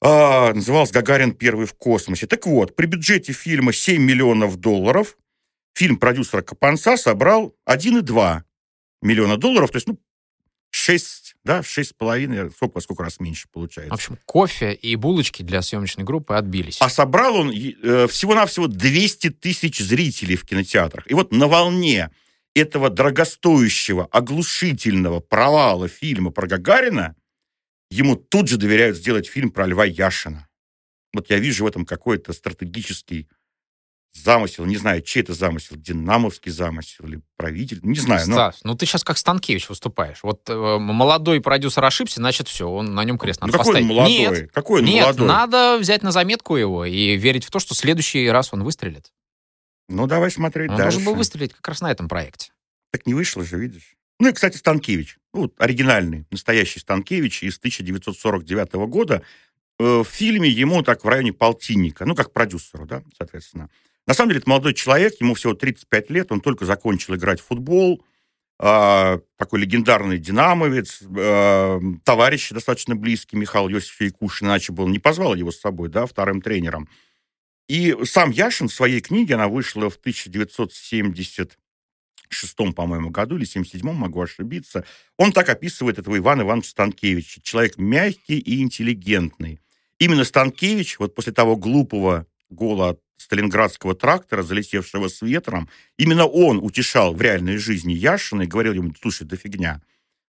[0.00, 2.28] А, назывался «Гагарин первый в космосе».
[2.28, 5.18] Так вот, при бюджете фильма 7 миллионов долларов
[5.74, 8.42] фильм продюсера Капанца собрал 1,2
[9.02, 9.98] миллиона долларов, то есть, ну,
[10.70, 13.90] 6, да, с половиной, сколько, сколько раз меньше получается.
[13.90, 16.78] В общем, кофе и булочки для съемочной группы отбились.
[16.80, 21.10] А собрал он э, всего-навсего 200 тысяч зрителей в кинотеатрах.
[21.10, 22.10] И вот на волне
[22.54, 27.16] этого дорогостоящего, оглушительного провала фильма про Гагарина
[27.90, 30.48] ему тут же доверяют сделать фильм про Льва Яшина.
[31.12, 33.28] Вот я вижу в этом какой-то стратегический
[34.12, 38.26] замысел, не знаю, чей это замысел, динамовский замысел или правитель, не знаю.
[38.28, 38.34] Но...
[38.34, 40.20] Стас, ну ты сейчас как Станкевич выступаешь.
[40.22, 43.90] Вот э, молодой продюсер ошибся, значит все, он на нем крест надо ну, какой поставить.
[43.90, 44.40] Он молодой?
[44.40, 45.28] Нет, какой он нет, молодой?
[45.28, 49.12] надо взять на заметку его и верить в то, что в следующий раз он выстрелит.
[49.88, 50.98] Ну давай смотреть он дальше.
[50.98, 52.52] должен был выстрелить как раз на этом проекте.
[52.90, 53.96] Так не вышло же, видишь.
[54.18, 55.18] Ну и, кстати, Станкевич.
[55.34, 59.22] Ну, вот оригинальный, настоящий Станкевич из 1949 года.
[59.78, 63.68] Э, в фильме ему так в районе полтинника, ну, как продюсеру, да, соответственно.
[64.06, 67.46] На самом деле, это молодой человек, ему всего 35 лет, он только закончил играть в
[67.46, 68.04] футбол,
[68.58, 74.98] э, такой легендарный динамовец, э, товарищ достаточно близкий, Михаил Иосифович Якушин, иначе бы он не
[74.98, 76.88] позвал его с собой, да, вторым тренером.
[77.68, 84.20] И сам Яшин в своей книге, она вышла в 1976, по-моему, году, или 77 могу
[84.20, 84.84] ошибиться,
[85.16, 87.40] он так описывает этого Ивана Ивановича Станкевича.
[87.42, 89.60] Человек мягкий и интеллигентный.
[89.98, 96.58] Именно Станкевич, вот после того глупого гола от сталинградского трактора, залетевшего с ветром, именно он
[96.58, 99.82] утешал в реальной жизни Яшина и говорил ему, слушай, да фигня.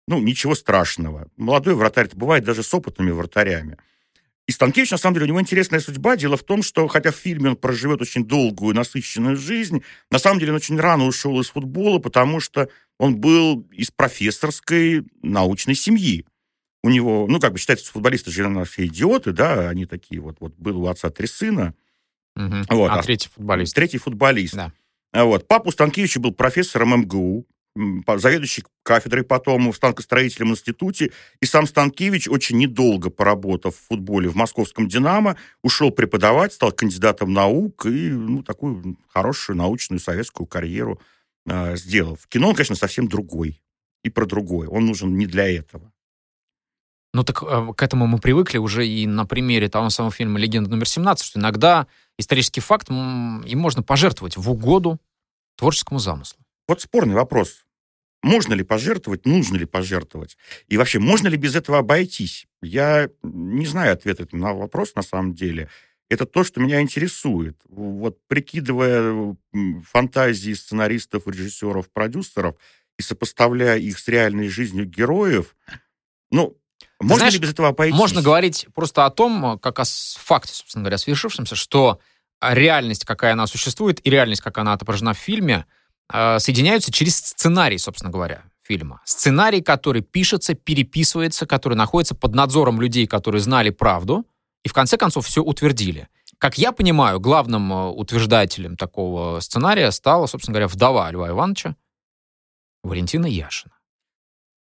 [0.08, 1.28] Ну, ничего страшного.
[1.38, 3.78] Молодой вратарь бывает даже с опытными вратарями.
[4.46, 6.18] И Станкевич, на самом деле, у него интересная судьба.
[6.18, 10.40] Дело в том, что, хотя в фильме он проживет очень долгую, насыщенную жизнь, на самом
[10.40, 12.68] деле он очень рано ушел из футбола, потому что
[13.00, 16.26] он был из профессорской научной семьи.
[16.84, 20.54] У него, ну, как бы считается, футболисты же все идиоты, да, они такие вот, вот
[20.58, 21.74] был у отца три сына.
[22.36, 22.56] Угу.
[22.70, 23.76] Вот, а, а третий футболист.
[23.76, 24.56] Третий футболист.
[24.56, 24.72] Да.
[25.14, 25.48] Вот.
[25.48, 31.12] Папа у Станкевича был профессором МГУ, заведующий кафедрой потом в станкостроительном институте.
[31.42, 37.34] И сам Станкевич очень недолго поработав в футболе в московском «Динамо», ушел преподавать, стал кандидатом
[37.34, 41.00] наук и ну, такую хорошую научную советскую карьеру
[41.48, 42.16] э, сделал.
[42.16, 43.62] В кино он, конечно, совсем другой
[44.04, 44.68] и про другое.
[44.68, 45.93] Он нужен не для этого.
[47.14, 50.70] Ну так э, к этому мы привыкли уже и на примере того самого фильма «Легенда
[50.70, 55.00] номер 17», что иногда исторический факт им можно пожертвовать в угоду
[55.56, 56.40] творческому замыслу.
[56.68, 57.66] Вот спорный вопрос.
[58.24, 60.38] Можно ли пожертвовать, нужно ли пожертвовать?
[60.70, 62.48] И вообще, можно ли без этого обойтись?
[62.62, 65.70] Я не знаю ответа на вопрос на самом деле.
[66.10, 67.60] Это то, что меня интересует.
[67.68, 69.36] Вот прикидывая
[69.86, 72.56] фантазии сценаристов, режиссеров, продюсеров
[72.98, 75.56] и сопоставляя их с реальной жизнью героев,
[76.32, 76.58] ну,
[77.04, 77.98] можно знаешь, ли без этого обойтись?
[77.98, 82.00] Можно говорить просто о том, как о факте, собственно говоря, свершившемся, что
[82.42, 85.66] реальность, какая она существует, и реальность, как она отображена в фильме–
[86.12, 89.02] Э, соединяются через сценарий, собственно говоря, фильма.
[89.06, 94.26] Сценарий, который пишется, переписывается, который находится под надзором людей, которые знали правду,
[94.64, 96.08] и в конце концов все утвердили.
[96.38, 101.76] Как я понимаю, главным э, утверждателем такого сценария стала, собственно говоря, вдова Льва Ивановича
[102.84, 103.74] Валентина Яшина.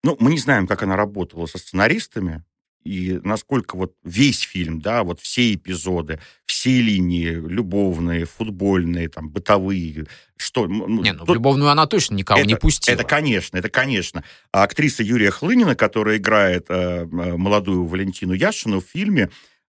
[0.04, 2.44] Ну, мы не знаем, как она работала со сценаристами,
[2.84, 10.08] и насколько вот весь фильм, да, вот все эпизоды, все линии любовные, футбольные, там, бытовые,
[10.38, 10.66] что...
[10.66, 11.34] Не, ну, то...
[11.34, 12.96] любовную она точно никого это, не пустила.
[12.96, 14.24] Это, конечно, это, конечно.
[14.54, 19.30] А актриса Юрия Хлынина, которая играет э, молодую Валентину Яшину в фильме,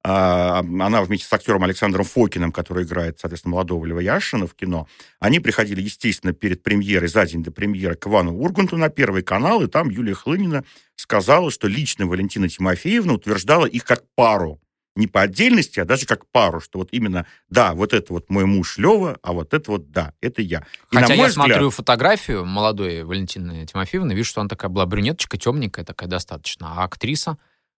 [0.10, 4.88] она вместе с актером Александром Фокиным, который играет, соответственно, молодого Льва Яшина в кино,
[5.20, 9.62] они приходили, естественно, перед премьерой, за день до премьеры к Ивану Урганту на Первый канал,
[9.62, 10.64] и там Юлия Хлынина
[10.96, 14.60] сказала, что лично Валентина Тимофеевна утверждала их как пару.
[14.96, 18.46] Не по отдельности, а даже как пару, что вот именно, да, вот это вот мой
[18.46, 20.66] муж Лева, а вот это вот, да, это я.
[20.92, 21.48] И Хотя я взгляд...
[21.48, 26.84] смотрю фотографию молодой Валентины Тимофеевны, вижу, что она такая была брюнеточка, темненькая такая достаточно, а
[26.84, 27.38] актриса,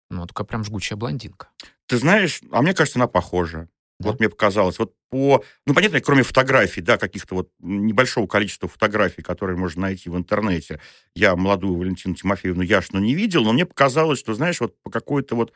[0.10, 1.50] ну, такая прям жгучая блондинка.
[1.90, 3.68] Ты знаешь, а мне кажется, она похожа.
[4.00, 4.10] Да.
[4.10, 4.78] Вот мне показалось.
[4.78, 5.44] Вот по...
[5.66, 10.80] Ну, понятно, кроме фотографий, да, каких-то вот небольшого количества фотографий, которые можно найти в интернете,
[11.16, 15.36] я молодую Валентину Тимофеевну Яшину не видел, но мне показалось, что, знаешь, вот по какой-то
[15.36, 15.52] вот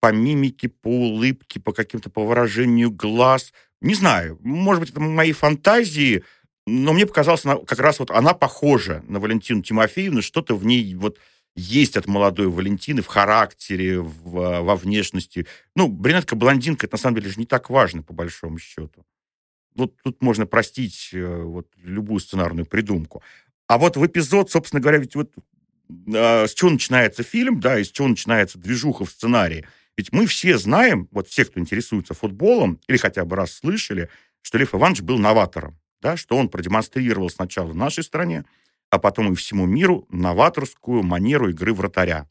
[0.00, 5.32] по мимике, по улыбке, по каким-то по выражению глаз, не знаю, может быть, это мои
[5.32, 6.22] фантазии,
[6.64, 10.94] но мне показалось, она, как раз вот она похожа на Валентину Тимофеевну, что-то в ней
[10.94, 11.18] вот
[11.56, 15.46] есть от молодой Валентины в характере, в, во внешности.
[15.74, 19.04] Ну, брюнетка-блондинка, это на самом деле же не так важно, по большому счету.
[19.74, 23.22] Вот тут можно простить э, вот, любую сценарную придумку.
[23.66, 25.32] А вот в эпизод, собственно говоря, ведь вот
[26.08, 29.66] э, с чего начинается фильм, да, и с чего начинается движуха в сценарии.
[29.96, 34.10] Ведь мы все знаем, вот все, кто интересуется футболом, или хотя бы раз слышали,
[34.42, 38.44] что Лев Иванович был новатором, да, что он продемонстрировал сначала в нашей стране,
[38.90, 42.28] а потом и всему миру новаторскую манеру игры вратаря.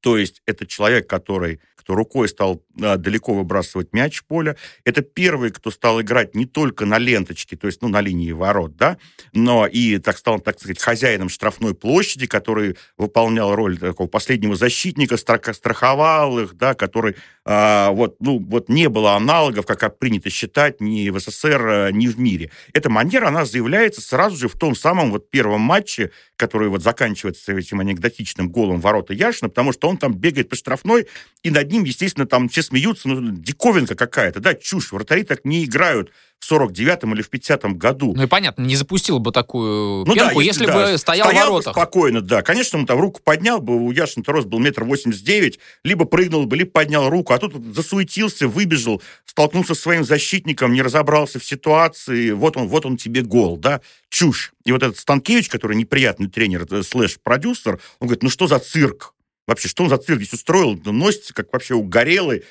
[0.00, 4.56] То есть это человек, который кто рукой стал а, далеко выбрасывать мяч в поле.
[4.84, 8.76] Это первый, кто стал играть не только на ленточке, то есть ну, на линии ворот,
[8.76, 8.98] да,
[9.32, 15.16] но и так стал, так сказать, хозяином штрафной площади, который выполнял роль такого последнего защитника,
[15.16, 21.18] страховал их, да, который вот, ну, вот не было аналогов, как принято считать, ни в
[21.18, 22.50] СССР, а, ни в мире.
[22.72, 27.52] Эта манера, она заявляется сразу же в том самом вот первом матче, который вот заканчивается
[27.52, 31.08] этим анекдотичным голом ворота Яшина, потому что он там бегает по штрафной,
[31.42, 35.64] и над ним, естественно, там все смеются, ну, диковинка какая-то, да, чушь, вратари так не
[35.64, 36.12] играют
[36.50, 38.14] 49-м или в 50-м году.
[38.14, 41.28] Ну и понятно, не запустил бы такую ну, пенку, да, если, если да, бы стоял,
[41.28, 41.74] стоял в воротах.
[41.74, 42.42] Спокойно, да.
[42.42, 46.46] Конечно, он там руку поднял бы, у Яшина рост был метр восемьдесят девять, либо прыгнул
[46.46, 51.44] бы, либо поднял руку, а тут засуетился, выбежал, столкнулся с своим защитником, не разобрался в
[51.44, 54.52] ситуации, вот он, вот он тебе гол, да, чушь.
[54.64, 59.14] И вот этот Станкевич, который неприятный тренер, э, слэш-продюсер, он говорит, ну что за цирк?
[59.46, 60.78] Вообще, что он за цирк здесь устроил?
[60.84, 62.44] Носится, как вообще угорелый.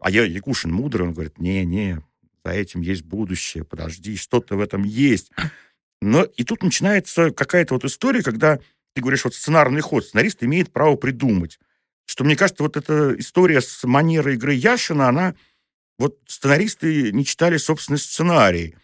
[0.00, 2.02] А я, Якушин мудрый, он говорит, не-не,
[2.44, 5.30] за этим есть будущее, подожди, что-то в этом есть.
[6.00, 8.58] Но и тут начинается какая-то вот история, когда
[8.94, 11.58] ты говоришь, вот сценарный ход, сценарист имеет право придумать.
[12.06, 15.34] Что, мне кажется, вот эта история с манерой игры Яшина, она...
[15.98, 18.74] Вот сценаристы не читали собственный сценарий.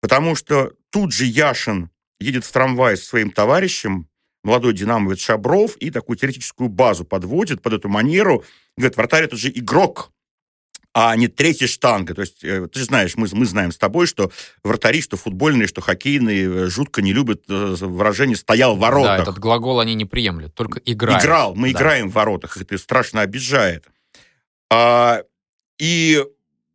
[0.00, 4.08] Потому что тут же Яшин едет в трамвай со своим товарищем,
[4.42, 8.44] молодой динамовец Шабров, и такую теоретическую базу подводит под эту манеру.
[8.76, 10.12] Говорит, вратарь это же игрок,
[10.94, 12.14] а не третья штанга.
[12.14, 14.30] То есть, э, ты же знаешь, мы, мы знаем с тобой, что
[14.62, 19.16] вратари, что футбольные, что хоккейные, э, жутко не любят э, выражение «стоял в воротах».
[19.16, 21.22] Да, этот глагол они не приемлют, только играют.
[21.22, 21.78] Играл, мы да.
[21.78, 23.88] играем в воротах, это страшно обижает.
[24.70, 25.22] А,
[25.78, 26.24] и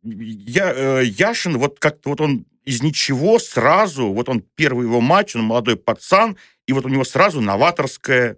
[0.02, 5.44] я, Яшин, вот как-то вот он из ничего сразу, вот он первый его матч, он
[5.44, 8.36] молодой пацан, и вот у него сразу новаторская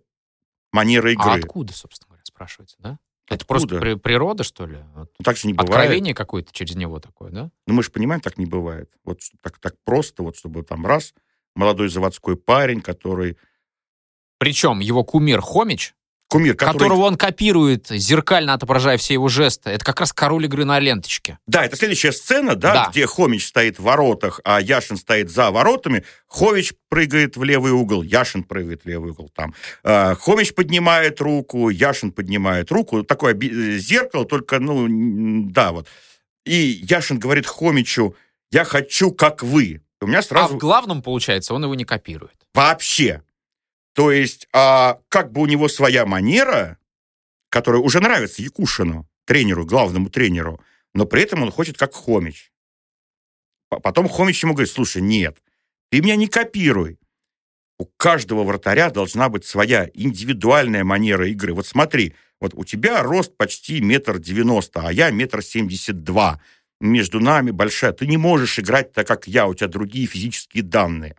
[0.71, 1.25] манера игры.
[1.29, 2.99] А откуда, собственно говоря, спрашивается, да?
[3.35, 4.79] Это просто при, природа, что ли?
[4.95, 5.71] Ну, так же не бывает.
[5.71, 7.51] Откровение какое-то через него такое, да?
[7.67, 8.91] Ну, мы же понимаем, так не бывает.
[9.05, 11.15] Вот так, так просто, вот чтобы там раз,
[11.55, 13.37] молодой заводской парень, который...
[14.39, 15.95] Причем его кумир Хомич
[16.33, 16.79] кумир, который...
[16.79, 19.71] которого он копирует, зеркально отображая все его жесты.
[19.71, 21.39] Это как раз король игры на ленточке.
[21.47, 22.89] Да, это следующая сцена, да, да.
[22.91, 26.05] где Хомич стоит в воротах, а Яшин стоит за воротами.
[26.27, 29.55] Хович прыгает в левый угол, Яшин прыгает в левый угол там.
[29.85, 33.03] А, Хомич поднимает руку, Яшин поднимает руку.
[33.03, 33.39] Такое
[33.79, 34.87] зеркало, только, ну,
[35.51, 35.87] да, вот.
[36.47, 38.17] И Яшин говорит Хомичу,
[38.51, 39.83] я хочу, как вы.
[40.01, 40.55] У меня сразу...
[40.55, 42.35] А в главном, получается, он его не копирует.
[42.55, 43.23] Вообще.
[43.95, 46.79] То есть, а, как бы у него своя манера,
[47.51, 50.61] которая уже нравится Якушину, тренеру, главному тренеру,
[50.95, 52.53] но при этом он хочет как Хомич.
[53.69, 55.43] Потом Хомич ему говорит, слушай, нет,
[55.91, 56.99] ты меня не копируй.
[57.79, 61.53] У каждого вратаря должна быть своя индивидуальная манера игры.
[61.55, 66.41] Вот смотри, вот у тебя рост почти метр девяносто, а я метр семьдесят два.
[66.81, 67.93] Между нами большая.
[67.93, 71.17] Ты не можешь играть так, как я, у тебя другие физические данные.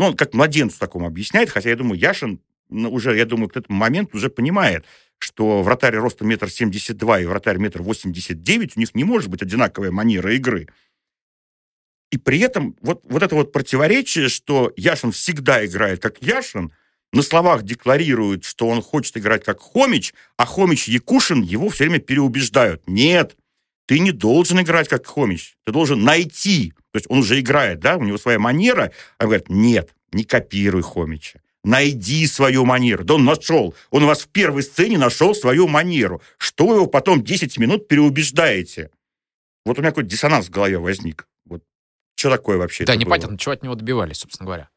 [0.00, 3.76] Ну, он как младенцу такому объясняет, хотя я думаю, Яшин уже, я думаю, к этому
[3.78, 4.86] моменту уже понимает,
[5.18, 9.28] что вратарь ростом метр семьдесят два и вратарь метр восемьдесят девять, у них не может
[9.28, 10.68] быть одинаковая манера игры.
[12.10, 16.72] И при этом вот, вот это вот противоречие, что Яшин всегда играет как Яшин,
[17.12, 21.84] на словах декларирует, что он хочет играть как Хомич, а Хомич и Якушин его все
[21.84, 22.82] время переубеждают.
[22.86, 23.36] Нет,
[23.90, 27.96] ты не должен играть как Хомич, ты должен найти то есть он уже играет, да,
[27.96, 28.92] у него своя манера.
[29.18, 31.40] А говорит, нет, не копируй Хомича.
[31.62, 33.04] Найди свою манеру.
[33.04, 33.74] Да он нашел.
[33.90, 36.22] Он у вас в первой сцене нашел свою манеру.
[36.38, 38.90] Что вы его потом 10 минут переубеждаете?
[39.64, 41.28] Вот у меня какой-то диссонанс в голове возник.
[41.44, 41.62] Вот
[42.16, 42.84] что такое вообще?
[42.84, 44.70] Да, непонятно, чего от него добивались, собственно говоря.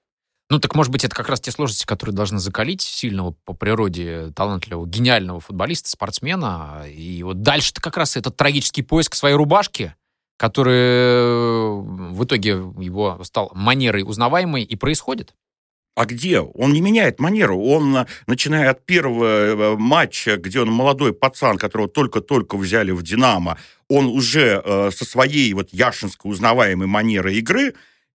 [0.53, 4.31] Ну, так, может быть, это как раз те сложности, которые должны закалить сильного по природе
[4.35, 6.83] талантливого, гениального футболиста, спортсмена.
[6.87, 9.95] И вот дальше-то как раз этот трагический поиск своей рубашки,
[10.37, 11.69] который э,
[12.11, 15.33] в итоге его стал манерой узнаваемой и происходит.
[15.95, 16.39] А где?
[16.39, 17.59] Он не меняет манеру.
[17.59, 23.01] Он, э, начиная от первого э, матча, где он молодой пацан, которого только-только взяли в
[23.01, 23.57] «Динамо»,
[23.89, 27.73] он уже э, со своей вот яшинской узнаваемой манерой игры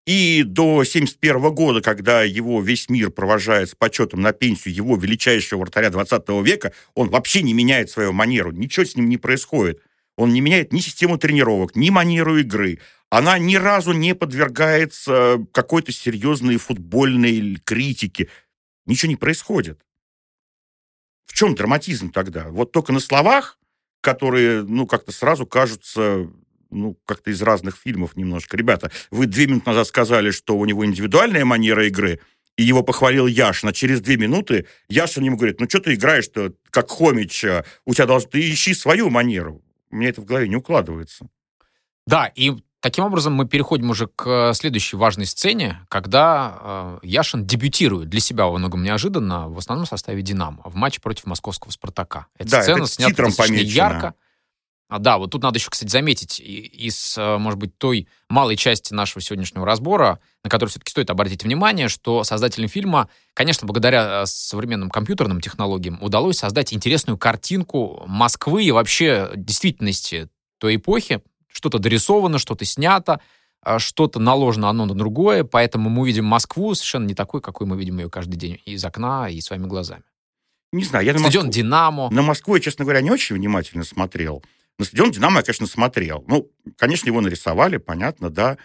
[0.06, 5.60] и до 71 года, когда его весь мир провожает с почетом на пенсию его величайшего
[5.60, 8.52] вратаря 20 века, он вообще не меняет свою манеру.
[8.52, 9.82] Ничего с ним не происходит.
[10.16, 12.78] Он не меняет ни систему тренировок, ни манеру игры.
[13.10, 18.28] Она ни разу не подвергается какой-то серьезной футбольной критике.
[18.86, 19.80] Ничего не происходит.
[21.26, 22.48] В чем драматизм тогда?
[22.48, 23.58] Вот только на словах,
[24.00, 26.30] которые, ну, как-то сразу кажутся
[26.70, 28.56] ну, как-то из разных фильмов немножко.
[28.56, 32.20] Ребята, вы две минуты назад сказали, что у него индивидуальная манера игры,
[32.56, 36.54] и его похвалил Яшин, а через две минуты Яшин ему говорит, ну, что ты играешь-то,
[36.70, 37.44] как Хомич,
[37.84, 39.62] у тебя должен, ты ищи свою манеру
[39.96, 41.26] меня это в голове не укладывается.
[42.06, 48.08] Да, и таким образом мы переходим уже к следующей важной сцене, когда э, Яшин дебютирует
[48.08, 52.26] для себя во многом неожиданно в основном составе «Динамо» в матче против московского «Спартака».
[52.38, 54.14] Эта да, сцена это снята достаточно ярко.
[54.88, 58.94] А, да, вот тут надо еще, кстати, заметить из, э, может быть, той малой части
[58.94, 64.26] нашего сегодняшнего разбора, на которую все-таки стоит обратить внимание, что создателям фильма, конечно, благодаря э,
[64.26, 71.20] современным компьютерным технологиям удалось создать интересную картинку Москвы и вообще действительности той эпохи.
[71.48, 73.20] Что-то дорисовано, что-то снято.
[73.62, 77.76] а, что-то наложено одно на другое, поэтому мы видим Москву совершенно не такой, какой мы
[77.76, 80.04] видим ее каждый день из окна и своими глазами.
[80.70, 82.10] Не знаю, я на Стадион Москву, «Динамо».
[82.10, 84.44] на Москву я, честно говоря, не очень внимательно смотрел.
[84.78, 86.24] На стадион «Динамо» я, конечно, смотрел.
[86.28, 88.58] Ну, конечно, его нарисовали, понятно, да.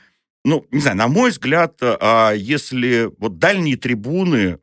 [0.44, 4.60] Ну, не знаю, на мой взгляд, а, если вот дальние трибуны,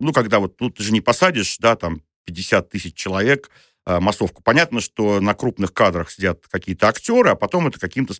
[0.00, 3.50] ну, когда вот тут же не посадишь, да, там 50 тысяч человек,
[3.84, 4.42] а, массовку.
[4.42, 8.14] Понятно, что на крупных кадрах сидят какие-то актеры, а потом это каким-то...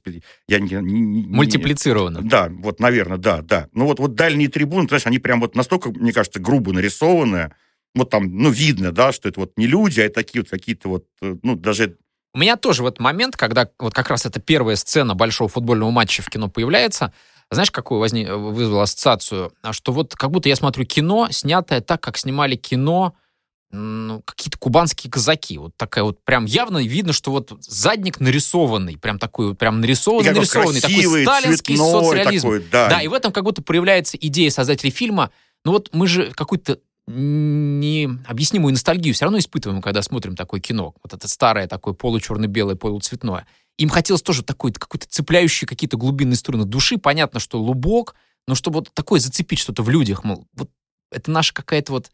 [0.48, 2.20] Я не, не, не, Мультиплицировано.
[2.22, 3.68] Да, вот, наверное, да, да.
[3.72, 7.54] Ну вот, вот дальние трибуны, знаешь, они прям вот настолько, мне кажется, грубо нарисованные,
[7.94, 10.88] вот там, ну, видно, да, что это вот не люди, а это такие вот какие-то
[10.88, 11.96] вот, э, ну, даже...
[12.34, 15.90] У меня тоже в этот момент, когда вот как раз эта первая сцена большого футбольного
[15.90, 17.12] матча в кино появляется,
[17.50, 19.52] знаешь, какую возник, вызвал ассоциацию?
[19.62, 23.14] А что вот как будто я смотрю кино, снятое так, как снимали кино
[23.72, 25.58] ну, какие-то кубанские казаки.
[25.58, 30.30] Вот такая вот прям явно видно, что вот задник нарисованный, прям такой вот прям нарисованный,
[30.30, 32.48] И нарисованный, красивый, такой сталинский соцреализм.
[32.48, 32.88] Такой, да.
[32.88, 35.30] да, и в этом как будто проявляется идея создателей фильма.
[35.64, 40.94] Ну вот мы же какую-то необъяснимую ностальгию все равно испытываем, когда смотрим такое кино.
[41.02, 43.46] Вот это старое такое получерно-белое, полуцветное.
[43.78, 46.98] Им хотелось тоже такой какой-то цепляющий какие-то глубинные струны души.
[46.98, 48.14] Понятно, что лубок,
[48.46, 50.70] но чтобы вот такое зацепить что-то в людях, мол, вот
[51.10, 52.10] это наша какая-то вот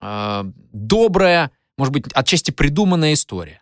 [0.00, 3.61] э, добрая, может быть, отчасти придуманная история.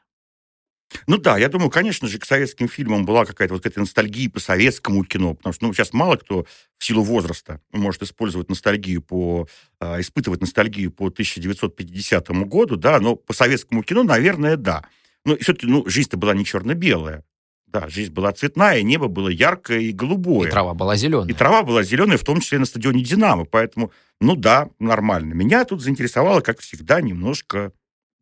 [1.07, 4.41] Ну да, я думаю, конечно же, к советским фильмам была какая-то вот эта ностальгия по
[4.41, 6.47] советскому кино, потому что ну, сейчас мало кто
[6.79, 9.47] в силу возраста может использовать ностальгию по,
[9.81, 14.85] э, испытывать ностальгию по 1950 году, да, но по советскому кино, наверное, да.
[15.25, 17.25] И все-таки, ну, жизнь-то была не черно-белая.
[17.67, 20.49] Да, жизнь была цветная, небо было яркое и голубое.
[20.49, 21.29] И трава была зеленая.
[21.29, 23.45] И трава была зеленая, в том числе на стадионе «Динамо».
[23.45, 25.35] Поэтому, ну да, нормально.
[25.35, 27.73] Меня тут заинтересовало, как всегда, немножко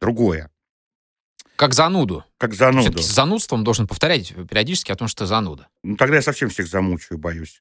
[0.03, 0.51] другое.
[1.59, 2.25] Как зануду.
[2.37, 2.83] Как зануду.
[2.83, 5.67] Все-таки с занудством должен повторять периодически о том, что зануда.
[5.83, 7.61] Ну, тогда я совсем всех замучаю, боюсь.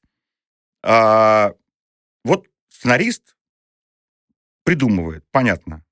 [0.84, 1.52] А,
[2.22, 3.34] вот сценарист
[4.62, 5.84] придумывает, понятно.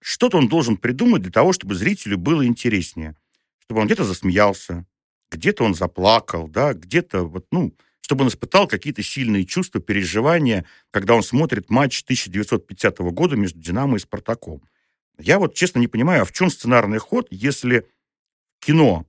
[0.00, 3.16] Что-то он должен придумать для того, чтобы зрителю было интереснее.
[3.58, 4.86] Чтобы он где-то засмеялся,
[5.32, 11.16] где-то он заплакал, да, где-то вот, ну, чтобы он испытал какие-то сильные чувства, переживания, когда
[11.16, 14.62] он смотрит матч 1950 года между «Динамо» и «Спартаком».
[15.18, 17.88] Я вот честно не понимаю, а в чем сценарный ход, если
[18.60, 19.06] кино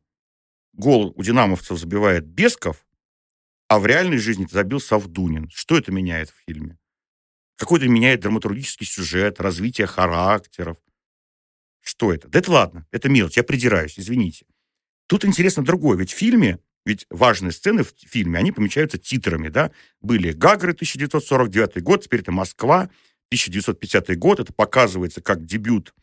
[0.73, 2.85] гол у динамовцев забивает Бесков,
[3.67, 5.49] а в реальной жизни забил Савдунин.
[5.49, 6.77] Что это меняет в фильме?
[7.57, 10.77] Какой-то меняет драматургический сюжет, развитие характеров.
[11.81, 12.27] Что это?
[12.27, 14.45] Да это ладно, это мелочь, я придираюсь, извините.
[15.07, 19.71] Тут интересно другое, ведь в фильме, ведь важные сцены в фильме, они помечаются титрами, да?
[20.01, 22.89] Были Гагры, 1949 год, теперь это Москва,
[23.29, 25.93] 1950 год, это показывается как дебют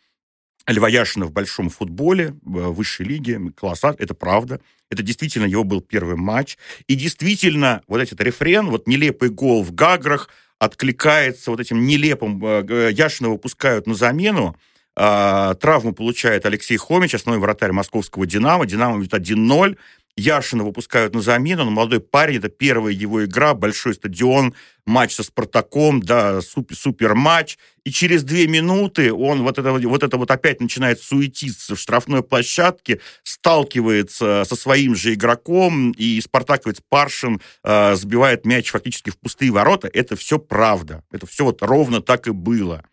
[0.67, 4.61] Льва Яшина в большом футболе, в высшей лиге, класса, это правда.
[4.91, 6.57] Это действительно его был первый матч.
[6.87, 12.91] И действительно, вот этот рефрен, вот нелепый гол в Гаграх, откликается вот этим нелепым, э,
[12.93, 14.57] Яшина выпускают на замену,
[14.95, 18.67] а, травму получает Алексей Хомич, основной вратарь московского «Динамо».
[18.67, 19.79] «Динамо» ведет 1-0.
[20.17, 25.23] Яшина выпускают на замену, он молодой парень, это первая его игра, большой стадион, матч со
[25.23, 27.57] Спартаком, да, супер, супер матч.
[27.85, 32.23] И через две минуты он вот это, вот это вот опять начинает суетиться в штрафной
[32.23, 39.51] площадке, сталкивается со своим же игроком, и спартаковец Паршин э, сбивает мяч фактически в пустые
[39.51, 39.89] ворота.
[39.93, 41.03] Это все правда.
[41.11, 42.85] Это все вот ровно так и было.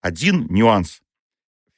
[0.00, 1.00] Один нюанс.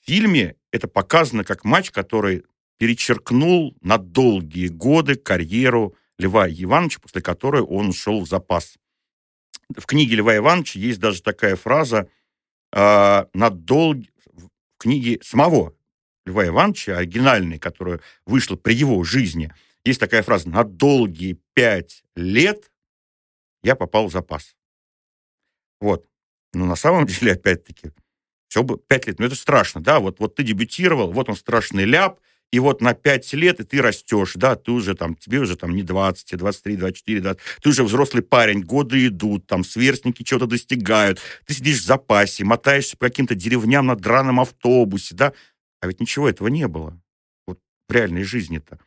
[0.03, 2.45] В фильме это показано как матч, который
[2.79, 8.77] перечеркнул на долгие годы карьеру Льва Ивановича, после которой он ушел в запас.
[9.77, 12.09] В книге Льва Ивановича есть даже такая фраза
[12.73, 13.95] э, на дол...
[13.95, 15.75] в книге самого
[16.25, 19.53] Льва Ивановича, оригинальной, которая вышла при его жизни,
[19.85, 22.73] есть такая фраза «На долгие пять лет
[23.63, 24.57] я попал в запас».
[25.81, 26.09] Вот.
[26.53, 27.93] Но на самом деле, опять-таки,
[28.49, 31.85] все бы пять лет, ну это страшно, да, вот, вот ты дебютировал, вот он страшный
[31.85, 32.21] ляп,
[32.53, 35.75] и вот на 5 лет, и ты растешь, да, ты уже там, тебе уже там
[35.75, 41.21] не 20, 23, 24, 20, ты уже взрослый парень, годы идут, там, сверстники чего-то достигают,
[41.45, 45.33] ты сидишь в запасе, мотаешься по каким-то деревням на драном автобусе, да,
[45.81, 47.01] а ведь ничего этого не было,
[47.47, 47.59] вот
[47.89, 48.79] в реальной жизни-то.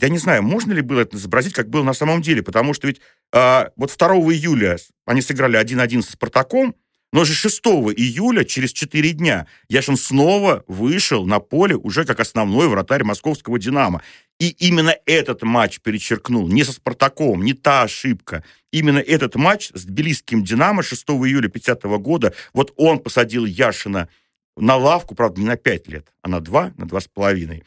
[0.00, 2.88] Я не знаю, можно ли было это изобразить, как было на самом деле, потому что
[2.88, 3.00] ведь
[3.32, 4.76] э, вот 2 июля
[5.06, 6.74] они сыграли 1-1 со «Спартаком»,
[7.14, 7.60] но же 6
[7.96, 14.02] июля, через 4 дня, Яшин снова вышел на поле уже как основной вратарь московского «Динамо».
[14.40, 18.42] И именно этот матч перечеркнул, не со «Спартаком», не та ошибка.
[18.72, 24.08] Именно этот матч с тбилисским «Динамо» 6 июля 50 года, вот он посадил Яшина
[24.56, 27.62] на лавку, правда, не на 5 лет, а на 2, на 2,5,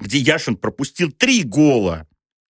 [0.00, 2.08] где Яшин пропустил 3 гола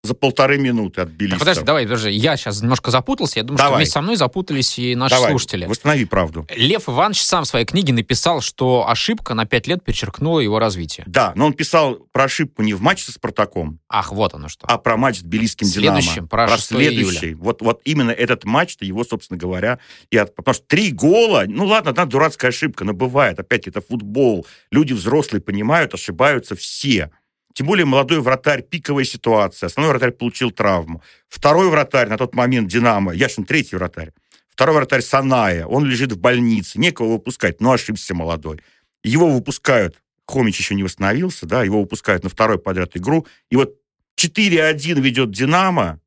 [0.04, 2.10] за полторы минуты от Так, подожди, давай, подожди.
[2.10, 3.38] Я сейчас немножко запутался.
[3.38, 3.78] Я думаю, что Давай.
[3.78, 5.66] вместе со мной запутались и наши Давай, слушатели.
[5.66, 6.44] восстанови правду.
[6.56, 11.04] Лев Иванович сам в своей книге написал, что ошибка на пять лет перечеркнула его развитие.
[11.06, 14.66] Да, но он писал про ошибку не в матче со Спартаком, Ах, вот оно что.
[14.66, 16.28] а про матч с Тбилисским Следующим, Динамо.
[16.28, 17.34] про 6 следующий.
[17.34, 19.78] Вот, вот именно этот матч-то его, собственно говоря,
[20.10, 20.34] и от...
[20.34, 23.38] потому что три гола, ну ладно, одна дурацкая ошибка, но бывает.
[23.38, 24.46] Опять это футбол.
[24.72, 27.10] Люди взрослые понимают, ошибаются все.
[27.54, 29.66] Тем более молодой вратарь, пиковая ситуация.
[29.66, 31.02] Основной вратарь получил травму.
[31.28, 34.12] Второй вратарь на тот момент Динамо, Яшин третий вратарь.
[34.48, 38.60] Второй вратарь Саная, он лежит в больнице, некого выпускать, но ошибся молодой.
[39.02, 43.76] Его выпускают, Хомич еще не восстановился, да, его выпускают на второй подряд игру, и вот
[44.20, 46.00] 4-1 ведет Динамо,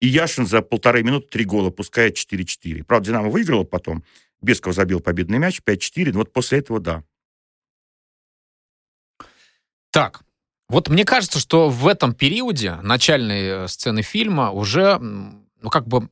[0.00, 2.84] и Яшин за полторы минуты три гола пускает 4-4.
[2.84, 4.04] Правда, Динамо выиграла потом,
[4.40, 7.04] Бесков забил победный мяч 5-4, но вот после этого да.
[9.90, 10.24] Так,
[10.72, 16.08] вот мне кажется, что в этом периоде начальной э, сцены фильма уже, ну, как бы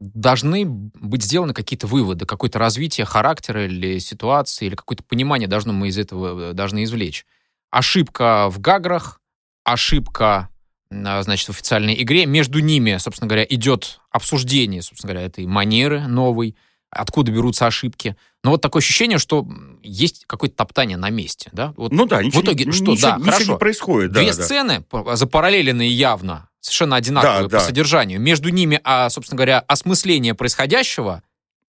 [0.00, 5.88] должны быть сделаны какие-то выводы, какое-то развитие характера или ситуации, или какое-то понимание должно мы
[5.88, 7.24] из этого э, должны извлечь.
[7.70, 9.18] Ошибка в Гаграх,
[9.64, 10.50] ошибка,
[10.90, 12.26] а, значит, в официальной игре.
[12.26, 16.54] Между ними, собственно говоря, идет обсуждение, собственно говоря, этой манеры новой,
[16.92, 18.16] откуда берутся ошибки.
[18.44, 19.46] Но вот такое ощущение, что
[19.82, 21.72] есть какое-то топтание на месте, да?
[21.76, 23.52] Вот Ну да, ничего, итоге, не- что, ничего, да, ничего хорошо.
[23.52, 24.12] не происходит.
[24.12, 24.42] Да, Две да.
[24.44, 24.84] сцены,
[25.14, 27.60] запараллеленные явно, совершенно одинаковые Да, по да.
[27.60, 28.20] содержанию.
[28.20, 31.22] Между ними, а, собственно говоря, осмысление происходящего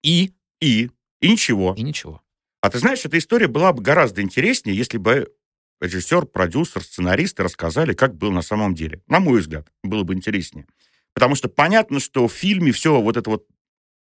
[0.04, 0.90] и, И,
[1.22, 1.74] и ничего.
[1.78, 2.22] и ничего.
[2.62, 5.32] А ты знаешь, эта история была бы гораздо интереснее, если бы
[5.82, 9.02] режиссер, продюсер, сценаристы рассказали, как было на самом деле.
[9.08, 10.66] На мой взгляд, было бы интереснее.
[11.14, 13.46] Потому что понятно, что в фильме все вот это вот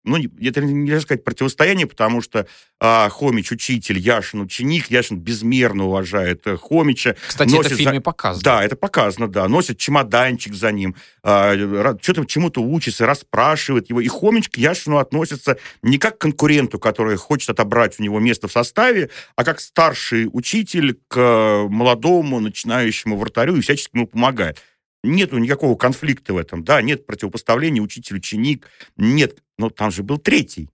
[0.03, 2.47] ну, это нельзя сказать противостояние, потому что
[2.79, 7.15] а, Хомич учитель, Яшин ученик, Яшин безмерно уважает э, Хомича.
[7.25, 8.43] Кстати, это Носит в за- фильме показано.
[8.43, 9.47] Да, это показано, да.
[9.47, 14.01] Носит чемоданчик за ним, что-то чему-то учится, расспрашивает его.
[14.01, 18.47] И Хомич к Яшину относится не как к конкуренту, который хочет отобрать у него место
[18.47, 24.61] в составе, а как старший учитель к молодому начинающему вратарю и всячески ему помогает.
[25.03, 29.39] Нету никакого конфликта в этом, да, нет противопоставления учитель-ученик, нет.
[29.57, 30.69] Но там же был третий.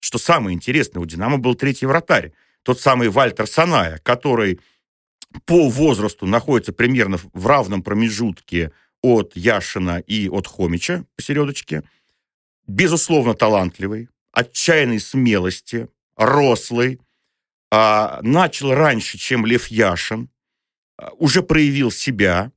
[0.00, 2.32] Что самое интересное, у «Динамо» был третий вратарь.
[2.62, 4.60] Тот самый Вальтер Саная, который
[5.46, 8.72] по возрасту находится примерно в равном промежутке
[9.02, 11.82] от Яшина и от Хомича посередочке.
[12.66, 17.00] Безусловно, талантливый, отчаянной смелости, рослый,
[17.70, 20.30] а, начал раньше, чем Лев Яшин,
[20.96, 22.52] а, уже проявил себя.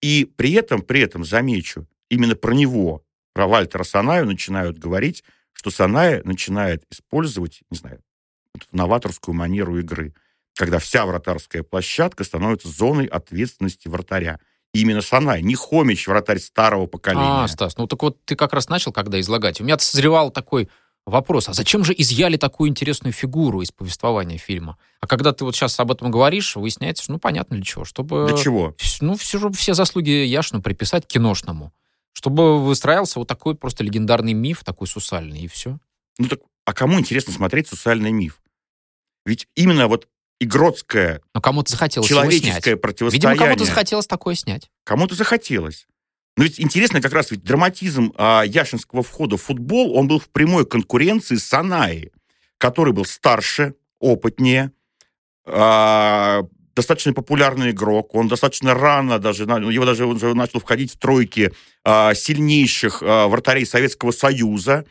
[0.00, 5.70] И при этом, при этом, замечу, именно про него, про Вальтера Санаю начинают говорить, что
[5.70, 8.00] Саная начинает использовать, не знаю,
[8.54, 10.14] эту новаторскую манеру игры,
[10.56, 14.38] когда вся вратарская площадка становится зоной ответственности вратаря.
[14.72, 17.44] И именно Санай, не Хомич, вратарь старого поколения.
[17.44, 19.60] А, Стас, ну так вот ты как раз начал когда излагать.
[19.60, 20.68] У меня созревал такой
[21.04, 24.78] вопрос, а зачем же изъяли такую интересную фигуру из повествования фильма?
[25.00, 27.84] А когда ты вот сейчас об этом говоришь, выясняется, что ну понятно для чего.
[27.84, 28.74] Чтобы, Для чего?
[29.00, 31.72] Ну, все, чтобы все заслуги Яшину приписать киношному.
[32.14, 35.78] Чтобы выстраивался вот такой просто легендарный миф, такой сусальный, и все.
[36.18, 38.40] Ну так, а кому интересно смотреть социальный миф?
[39.26, 40.08] Ведь именно вот
[40.40, 43.38] игротское, Но кому-то захотелось человеческое Видимо, противостояние...
[43.38, 44.70] кому-то захотелось такое снять.
[44.84, 45.86] Кому-то захотелось.
[46.36, 50.28] Но ведь интересно как раз ведь драматизм а, яшинского входа в футбол, он был в
[50.28, 52.12] прямой конкуренции с Санаи,
[52.58, 54.72] который был старше, опытнее,
[55.46, 56.42] а,
[56.74, 58.14] достаточно популярный игрок.
[58.14, 61.52] Он достаточно рано даже, его даже он уже начал входить в тройки
[61.84, 64.84] а, сильнейших а, вратарей Советского Союза.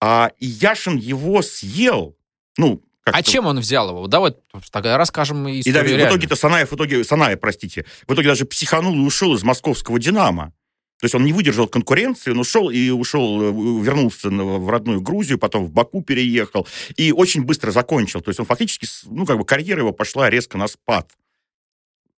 [0.00, 2.16] А, и Яшин его съел.
[2.58, 4.06] Ну, как А чем он взял его?
[4.08, 4.34] Давай
[4.72, 8.46] тогда расскажем и историю да, в итоге-то Санаев, в итоге, Санаев, простите, в итоге даже
[8.46, 10.52] психанул и ушел из московского «Динамо».
[11.00, 15.38] То есть он не выдержал конкуренции, он ушел и ушел, э, вернулся в родную Грузию,
[15.38, 16.66] потом в Баку переехал
[16.96, 18.22] и очень быстро закончил.
[18.22, 21.10] То есть он фактически, ну, как бы карьера его пошла резко на спад.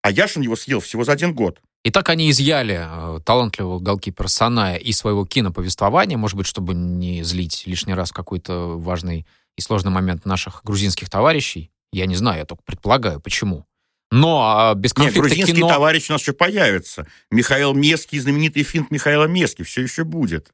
[0.02, 1.60] А Яшин его съел всего за один год.
[1.84, 7.22] И так они изъяли э, талантливого голкипера Саная из своего киноповествования, может быть, чтобы не
[7.24, 9.26] злить лишний раз какой-то важный
[9.56, 11.70] и сложный момент наших грузинских товарищей.
[11.92, 13.64] Я не знаю, я только предполагаю, почему.
[14.10, 15.68] Но а, без Нет, конфликта грузинский кино...
[15.68, 17.06] товарищ у нас еще появится.
[17.30, 20.52] Михаил Месский, знаменитый финт Михаила Мески, все еще будет.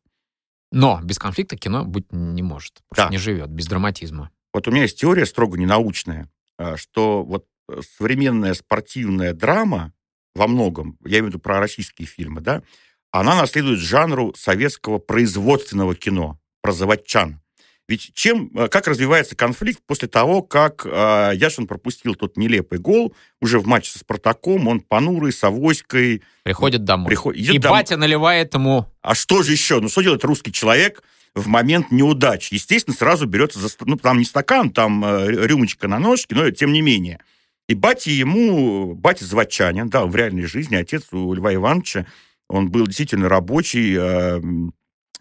[0.73, 2.83] Но без конфликта кино быть не может.
[2.95, 3.09] Да.
[3.09, 4.31] не живет без драматизма.
[4.53, 6.29] Вот у меня есть теория строго ненаучная,
[6.59, 9.93] а, что вот э, современная спортивная драма
[10.35, 12.63] во многом, я имею в виду про российские фильмы, да,
[13.13, 17.41] она наследует жанру советского производственного кино, про заводчан.
[17.87, 23.15] Ведь чем, э, как развивается конфликт после того, как э, Яшин пропустил тот нелепый гол
[23.43, 26.23] уже в матче со Спартаком, он понурый, с авоськой.
[26.45, 27.09] Приходит домой.
[27.09, 28.87] Приходит, И дом- батя наливает ему...
[29.03, 29.81] А что же еще?
[29.81, 31.03] Ну, что делает русский человек
[31.35, 32.53] в момент неудач?
[32.53, 33.69] Естественно, сразу берется за...
[33.81, 37.21] Ну, там не стакан, там э, рюмочка на ножке, но тем не менее.
[37.69, 38.95] И батя ему...
[38.95, 40.77] Батя заводчанин, да, в реальной жизни.
[40.77, 42.07] Отец у Льва Ивановича,
[42.49, 44.41] он был действительно рабочий, э,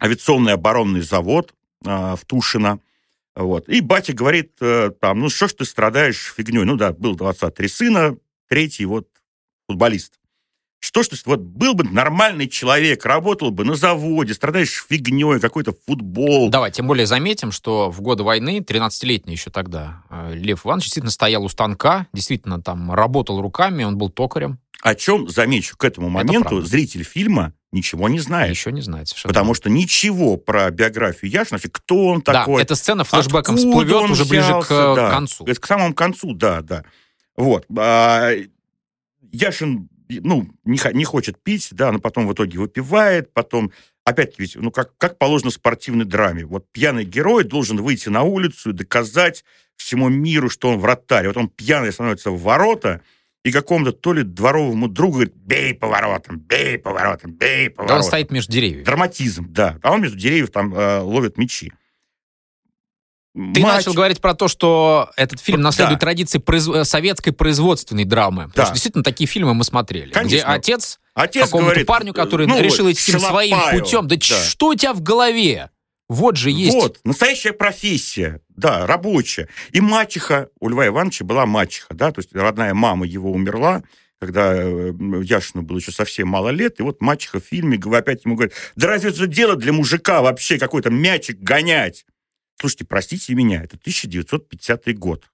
[0.02, 1.52] авиационный оборонный завод
[1.84, 2.80] в Тушино.
[3.36, 3.68] Вот.
[3.68, 6.64] И батя говорит э, там, ну, что ж ты страдаешь фигней?
[6.64, 8.16] Ну, да, был 23 сына,
[8.48, 9.08] третий вот
[9.68, 10.20] футболист.
[10.78, 15.74] Что ж ты, вот был бы нормальный человек, работал бы на заводе, страдаешь фигней, какой-то
[15.86, 16.50] футбол.
[16.50, 21.10] Давай, тем более заметим, что в годы войны, 13-летний еще тогда, э, Лев Иванович действительно
[21.10, 24.58] стоял у станка, действительно там работал руками, он был токарем.
[24.82, 26.66] О чем, замечу, к этому моменту правда.
[26.66, 28.50] зритель фильма ничего не знает.
[28.50, 29.32] Еще не знает совершенно.
[29.34, 33.94] Потому что ничего про биографию Яшина, кто он Да, такой, эта сцена флешбеком Откуда всплывет
[33.94, 35.10] он уже ближе к взялся, да.
[35.10, 35.44] концу.
[35.44, 36.84] Это к самому концу, да, да.
[37.36, 37.66] Вот.
[37.76, 38.30] А,
[39.32, 43.72] Яшин, ну, не, не хочет пить, да, но потом в итоге выпивает, потом,
[44.04, 46.46] опять ведь, ну, как, как положено в спортивной драме.
[46.46, 49.44] Вот пьяный герой должен выйти на улицу и доказать
[49.76, 51.26] всему миру, что он вратарь.
[51.26, 53.00] Вот он пьяный становится в ворота,
[53.44, 57.86] и какому-то то ли дворовому другу говорит, бей по воротам, бей по воротам, бей по
[57.86, 58.84] Да он стоит между деревьев.
[58.86, 59.78] Драматизм, да.
[59.82, 61.70] А он между деревьев там э, ловит мячи.
[63.34, 65.64] Ты Матч- начал говорить про то, что этот фильм Да.
[65.64, 68.44] наследует традиции произв- э, советской производственной драмы.
[68.44, 68.64] Потому Да.
[68.66, 70.04] что действительно такие фильмы мы смотрели.
[70.06, 70.52] Где Конечно.
[70.52, 74.06] отец Отец какому-то говорит, парню, который ну, решил идти своим путем.
[74.08, 75.70] Да, ч- что у тебя в голове?
[76.14, 76.74] Вот же есть.
[76.74, 79.48] Вот, настоящая профессия, да, рабочая.
[79.72, 83.82] И мачеха, у Льва Ивановича была мачеха, да, то есть родная мама его умерла,
[84.20, 84.92] когда э,
[85.24, 88.86] Яшину было еще совсем мало лет, и вот мачеха в фильме опять ему говорит, да
[88.86, 92.06] разве это дело для мужика вообще какой-то мячик гонять?
[92.60, 95.28] Слушайте, простите меня, это 1950 год.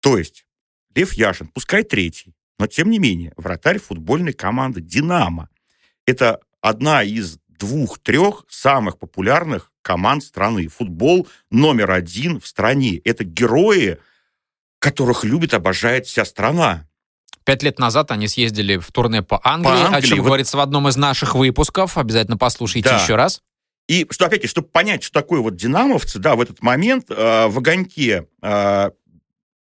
[0.00, 0.46] То есть
[0.94, 5.50] Лев Яшин, пускай третий, но тем не менее, вратарь футбольной команды «Динамо».
[6.06, 10.66] Это одна из двух-трех самых популярных команд страны.
[10.66, 13.00] Футбол номер один в стране.
[13.04, 13.98] Это герои,
[14.80, 16.88] которых любит, обожает вся страна.
[17.44, 20.56] Пять лет назад они съездили в турне по Англии, По о Англии, чем вот- говорится
[20.56, 21.96] в одном из наших выпусков.
[21.96, 23.00] Обязательно послушайте Да.
[23.00, 23.42] еще раз.
[23.86, 27.58] И что, опять-таки, чтобы понять, что такое вот динамовцы, да, в этот момент э, в
[27.58, 28.90] «Огоньке» э,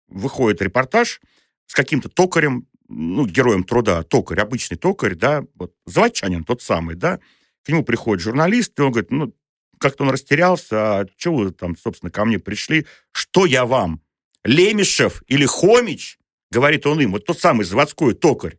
[0.07, 1.21] выходит репортаж
[1.67, 7.19] с каким-то токарем, ну, героем труда, токарь, обычный токарь, да, вот, заводчанин тот самый, да,
[7.63, 9.31] к нему приходит журналист, и он говорит, ну,
[9.79, 14.01] как-то он растерялся, а что вы там, собственно, ко мне пришли, что я вам,
[14.43, 16.19] Лемешев или Хомич,
[16.51, 18.57] говорит он им, вот тот самый заводской токарь,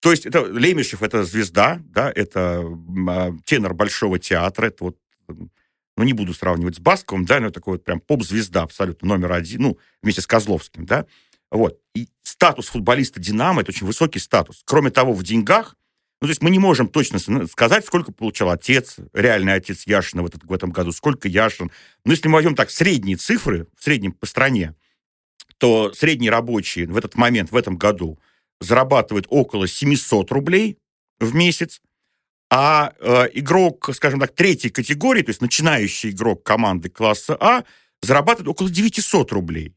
[0.00, 2.62] то есть это Лемешев это звезда, да, это
[3.08, 7.74] а, тенор Большого театра, это вот, ну, не буду сравнивать с Басковым, да, но такой
[7.74, 11.06] вот прям поп-звезда абсолютно номер один, ну, вместе с Козловским, да,
[11.50, 11.80] вот.
[11.94, 14.62] И статус футболиста «Динамо»— это очень высокий статус.
[14.64, 15.76] Кроме того, в деньгах,
[16.24, 20.26] ну, то есть мы не можем точно сказать, сколько получал отец, реальный отец Яшина в,
[20.26, 21.70] этот, в этом году, сколько Яшин.
[22.06, 24.74] Но если мы возьмем так средние цифры, в среднем по стране,
[25.58, 28.18] то средний рабочий в этот момент, в этом году,
[28.58, 30.78] зарабатывает около 700 рублей
[31.20, 31.82] в месяц,
[32.50, 37.64] а э, игрок, скажем так, третьей категории, то есть начинающий игрок команды класса А,
[38.00, 39.74] зарабатывает около 900 рублей.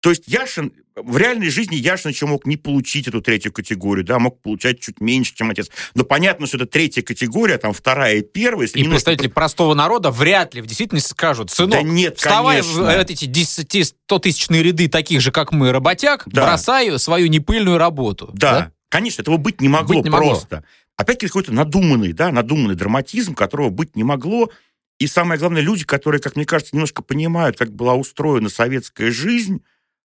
[0.00, 4.20] То есть Яшин, в реальной жизни Яшин еще мог не получить эту третью категорию, да,
[4.20, 5.68] мог получать чуть меньше, чем отец.
[5.94, 8.66] Но понятно, что это третья категория, там вторая и первая.
[8.66, 12.62] Если И немножко- представители простого народа вряд ли в действительности скажут, сынок, Да нет, вставай
[12.62, 12.90] в конечно.
[12.90, 16.44] э, эти 10-100-тысячные ряды таких же, как мы, работяг, Да.
[16.44, 18.30] бросаю свою непыльную работу.
[18.34, 20.30] Да, конечно, этого быть не могло Быть не могло.
[20.30, 20.64] просто.
[20.96, 24.50] Опять-таки какой-то надуманный, да, надуманный драматизм, которого быть не могло.
[24.98, 29.62] И самое главное, люди, которые, как мне кажется, немножко понимают, как была устроена советская жизнь,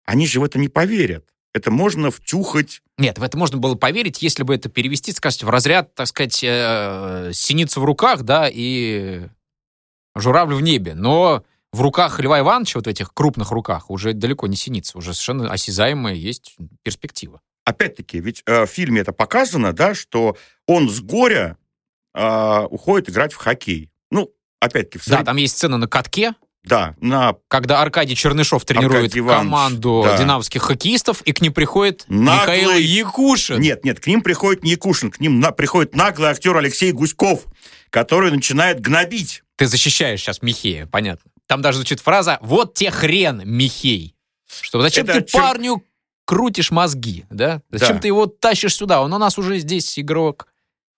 [0.09, 1.26] они же в это не поверят.
[1.52, 2.80] Это можно втюхать.
[2.96, 6.40] Нет, в это можно было поверить, если бы это перевести, сказать, в разряд, так сказать,
[6.42, 9.28] э, синица в руках, да, и
[10.16, 10.94] журавль в небе.
[10.94, 15.12] Но в руках Льва Ивановича, вот в этих крупных руках, уже далеко не синица, уже
[15.12, 17.42] совершенно осязаемая есть перспектива.
[17.66, 21.59] Опять-таки, ведь э, в фильме это показано, да, что он с горя
[22.14, 23.90] э, уходит играть в хоккей.
[24.11, 26.32] Ну, опять-таки, в Да, сред- там есть сцена на катке,
[26.64, 30.18] да, на когда Аркадий Чернышов тренирует Аркадий Иванович, команду да.
[30.18, 33.61] динамовских хоккеистов, и к ним приходит Наглый- Михаил Якушин.
[33.61, 37.44] Нет, нет, к ним приходит не Якушин, к ним на- приходит наглый актер Алексей Гуськов,
[37.90, 39.42] который начинает гнобить.
[39.56, 41.30] Ты защищаешь сейчас Михея, понятно.
[41.46, 44.14] Там даже звучит фраза «Вот те хрен, Михей».
[44.61, 45.82] Что зачем Это ты чер- парню
[46.26, 47.62] крутишь мозги, да?
[47.70, 48.02] Зачем Да.
[48.02, 49.00] ты его тащишь сюда?
[49.00, 50.46] Он у нас уже здесь игрок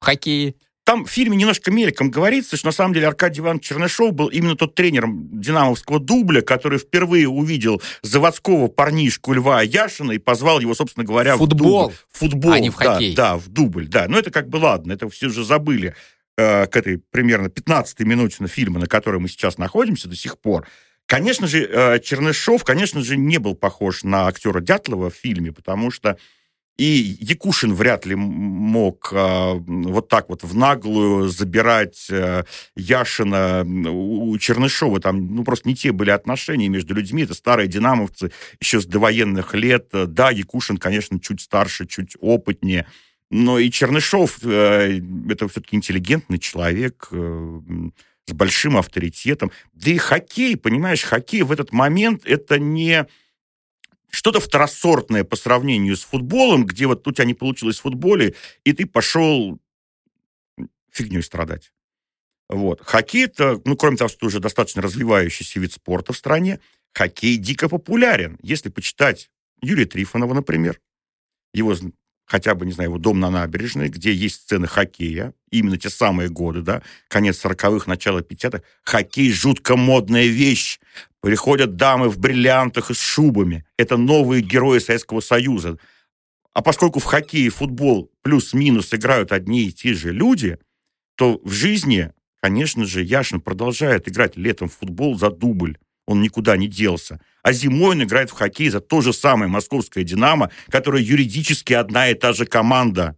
[0.00, 0.54] в хоккее.
[0.90, 4.56] Там в фильме немножко мельком говорится, что на самом деле Аркадий Иванович Чернышов был именно
[4.56, 11.06] тот тренером динамовского дубля, который впервые увидел заводского парнишку Льва Яшина и позвал его, собственно
[11.06, 11.90] говоря, Футбол.
[11.90, 11.96] в дубль.
[12.10, 12.52] Футбол.
[12.54, 13.14] А не в да, хоккей.
[13.14, 14.08] Да, в дубль, да.
[14.08, 15.94] Но это как бы ладно, это все же забыли
[16.36, 20.40] э, к этой примерно 15-й минуте на фильма, на которой мы сейчас находимся до сих
[20.40, 20.66] пор.
[21.06, 25.92] Конечно же, э, Чернышов, конечно же, не был похож на актера Дятлова в фильме, потому
[25.92, 26.18] что
[26.80, 34.38] и Якушин вряд ли мог э, вот так вот в наглую забирать э, Яшина у
[34.38, 34.98] Чернышова.
[34.98, 37.24] Там ну, просто не те были отношения между людьми.
[37.24, 39.88] Это старые динамовцы еще с довоенных лет.
[39.92, 42.86] Да, Якушин, конечно, чуть старше, чуть опытнее.
[43.30, 47.60] Но и Чернышов э, это все-таки интеллигентный человек э,
[48.24, 49.52] с большим авторитетом.
[49.74, 53.06] Да и хоккей, понимаешь, хоккей в этот момент это не
[54.10, 58.34] что-то второсортное по сравнению с футболом, где вот у тебя не получилось в футболе,
[58.64, 59.58] и ты пошел
[60.90, 61.72] фигней страдать.
[62.48, 62.80] Вот.
[62.82, 66.60] Хоккей это, ну, кроме того, что уже достаточно развивающийся вид спорта в стране,
[66.92, 68.38] хоккей дико популярен.
[68.42, 69.30] Если почитать
[69.62, 70.80] Юрия Трифонова, например,
[71.52, 71.74] его
[72.30, 76.28] хотя бы, не знаю, его дом на набережной, где есть сцены хоккея, именно те самые
[76.28, 78.62] годы, да, конец 40-х, начало 50-х.
[78.84, 80.78] Хоккей– жутко модная вещь.
[81.20, 83.64] Приходят дамы в бриллиантах и с шубами.
[83.76, 85.76] Это новые герои Советского Союза.
[86.54, 90.58] А поскольку в хоккей и футбол плюс-минус играют одни и те же люди,
[91.16, 95.78] то в жизни, конечно же, Яшин продолжает играть летом в футбол за дубль.
[96.10, 97.20] Он никуда не делся.
[97.44, 102.08] А зимой он играет в хоккей за то же самое московское «Динамо», которое юридически одна
[102.08, 103.16] и та же команда.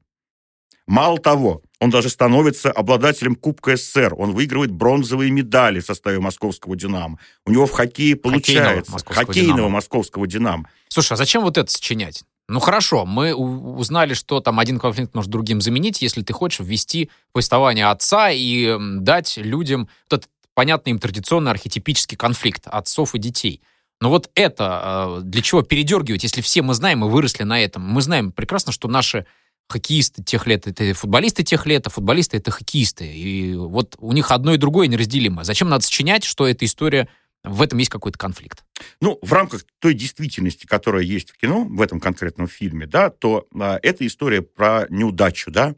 [0.86, 4.14] Мало того, он даже становится обладателем Кубка СССР.
[4.18, 7.18] Он выигрывает бронзовые медали в составе московского «Динамо».
[7.47, 8.62] У него в хоккее получается.
[8.62, 9.68] Хоккейного московского Хоккейного «Динамо».
[9.70, 10.68] московского «Динамо».
[10.88, 12.24] Слушай, а зачем вот это сочинять?
[12.49, 17.09] Ну хорошо, мы узнали, что там один конфликт может другим заменить, если ты хочешь ввести
[17.32, 23.62] повествование отца и дать людям вот этот понятный им традиционный архетипический конфликт отцов и детей.
[24.00, 27.82] Но вот это э, для чего передергивать, если все мы знаем, мы выросли на этом.
[27.82, 29.26] Мы знаем прекрасно, что наши
[29.68, 33.07] хоккеисты тех лет это футболисты тех лет, а футболисты это хоккеисты.
[33.07, 35.44] И вот у них одно и другое неразделимо.
[35.44, 37.09] Зачем надо сочинять, что эта история,
[37.44, 38.64] в этом есть какой-то конфликт?
[39.00, 43.46] Ну, в рамках той действительности, которая есть в кино, в этом конкретном фильме, да, то
[43.59, 45.74] а, это история про неудачу, да.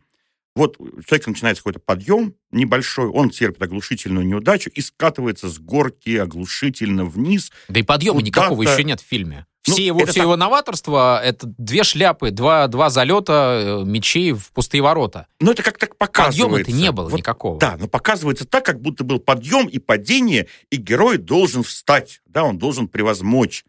[0.55, 6.17] Вот у человека начинается какой-то подъем небольшой, он терпит оглушительную неудачу и скатывается с горки
[6.17, 7.51] оглушительно вниз.
[7.69, 9.47] Да и подъема никакого еще нет в фильме.
[9.63, 14.33] Все, Ну, его, все так- его новаторство— это две шляпы, два, два залета э, мечей
[14.33, 15.27] в пустые ворота.
[15.41, 16.43] Но это как так показывается.
[16.59, 17.59] Подъема-то не было Вот никакого.
[17.59, 22.45] Да, но показывается так, как будто был подъем и падение, и герой должен встать, да,
[22.45, 23.65] он должен превозмочь.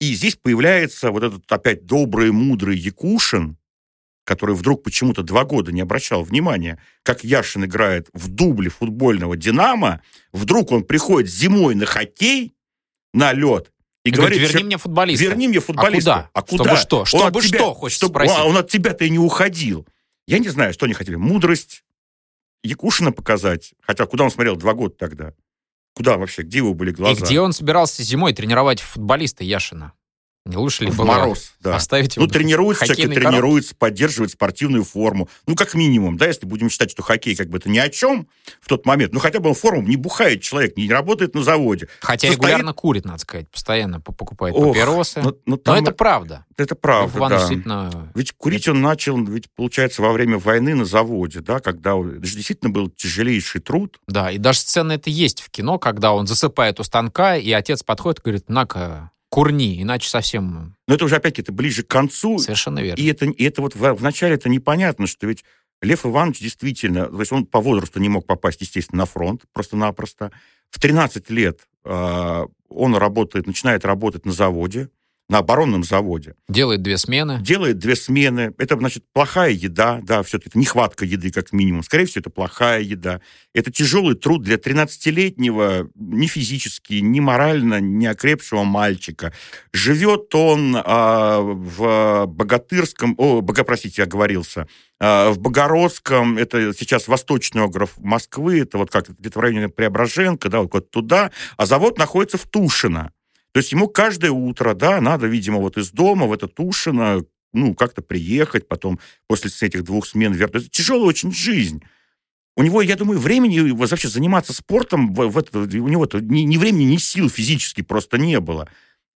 [0.00, 3.58] И здесь появляется вот этот опять добрый, мудрый Якушин,
[4.26, 10.02] который вдруг почему-то два года не обращал внимания, как Яшин играет в дубле футбольного «Динамо»,
[10.32, 12.52] вдруг он приходит зимой на хоккей,
[13.14, 13.72] на лед,
[14.04, 15.24] и, И говорит, верни «Чё- мне футболиста.
[15.24, 16.28] Верни мне футболиста.
[16.34, 16.58] А куда?
[16.64, 16.76] куда?
[16.76, 16.98] Чтобы что?
[16.98, 18.36] Он Чтобы от тебя- что, хочется чтобы- спросить.
[18.36, 19.86] а он от тебя-то и не уходил.
[20.26, 21.14] Я не знаю, что они хотели.
[21.14, 21.84] Мудрость
[22.64, 23.74] Якушина показать.
[23.80, 25.32] Хотя куда он смотрел два года тогда?
[25.94, 26.42] Куда вообще?
[26.42, 27.24] Где его были И глаза?
[27.24, 29.92] где он собирался зимой тренировать футболиста Яшина?
[30.46, 31.74] Не лучше ли В было мороз, да.
[31.76, 35.28] оставить его Ну, тренируется человек, тренируется, поддерживает спортивную форму.
[35.46, 38.28] Ну, как минимум, да, если будем считать, что хоккей как бы это ни о чем
[38.60, 39.12] в тот момент.
[39.12, 41.88] Ну, хотя бы он форму не бухает человек, не работает на заводе.
[42.00, 45.20] Хотя состоит- регулярно курит, надо сказать, постоянно по- покупает Ох, папиросы.
[45.22, 46.46] Ну, ну, Но там это правда.
[46.56, 47.48] это правда, Иванович да.
[47.48, 48.12] действительно...
[48.14, 52.26] Ведь курить он начал, ведь, получается, во время войны на заводе, да, когда он- это
[52.26, 53.98] же действительно был тяжелейший труд.
[54.06, 57.82] Да, и даже сцена это есть в кино, когда он засыпает у станка, и отец
[57.82, 62.38] подходит и говорит, на-ка, курни, иначе совсем Но это уже, опять-таки, это ближе к концу.
[62.38, 63.00] совершенно верно.
[63.00, 65.44] И это, и это вот в, вначале это непонятно, что ведь
[65.82, 70.32] Лев Иванович действительно, то есть он по возрасту не мог попасть, естественно, на фронт просто-напросто.
[70.70, 74.88] В 13 лет э, он работает, начинает работать на заводе,
[75.28, 76.34] на оборонном заводе.
[76.48, 77.40] Делает две смены.
[77.40, 78.54] Делает две смены.
[78.58, 81.82] Это, значит, плохая еда, да, все-таки это нехватка еды, как минимум.
[81.82, 83.20] Скорее всего, это плохая еда.
[83.52, 89.32] Это тяжелый труд для 13-летнего, ни физически, ни морально, не окрепшего мальчика.
[89.72, 94.68] Живет он а, в Богатырском, о, Бога, простите, я оговорился,
[95.00, 100.48] а, в Богородском, это сейчас восточный округ Москвы, это вот как где-то в районе Преображенка,
[100.48, 103.12] да, вот туда, а завод находится в Тушино.
[103.56, 107.74] То есть ему каждое утро, да, надо, видимо, вот из дома в это Тушино, ну,
[107.74, 110.58] как-то приехать, потом после этих двух смен вернуться.
[110.58, 111.82] Это тяжелая очень жизнь.
[112.54, 116.58] У него, я думаю, времени вообще заниматься спортом, в, это, у него -то ни, ни
[116.58, 118.68] времени, ни сил физически просто не было.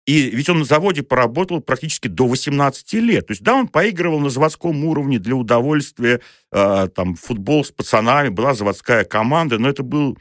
[0.04, 3.28] И ведь он на заводе поработал практически до 18 лет.
[3.28, 6.20] То есть, да, он поигрывал на заводском уровне для удовольствия,
[6.52, 10.18] э, там, футбол с пацанами, была заводская команда, но это был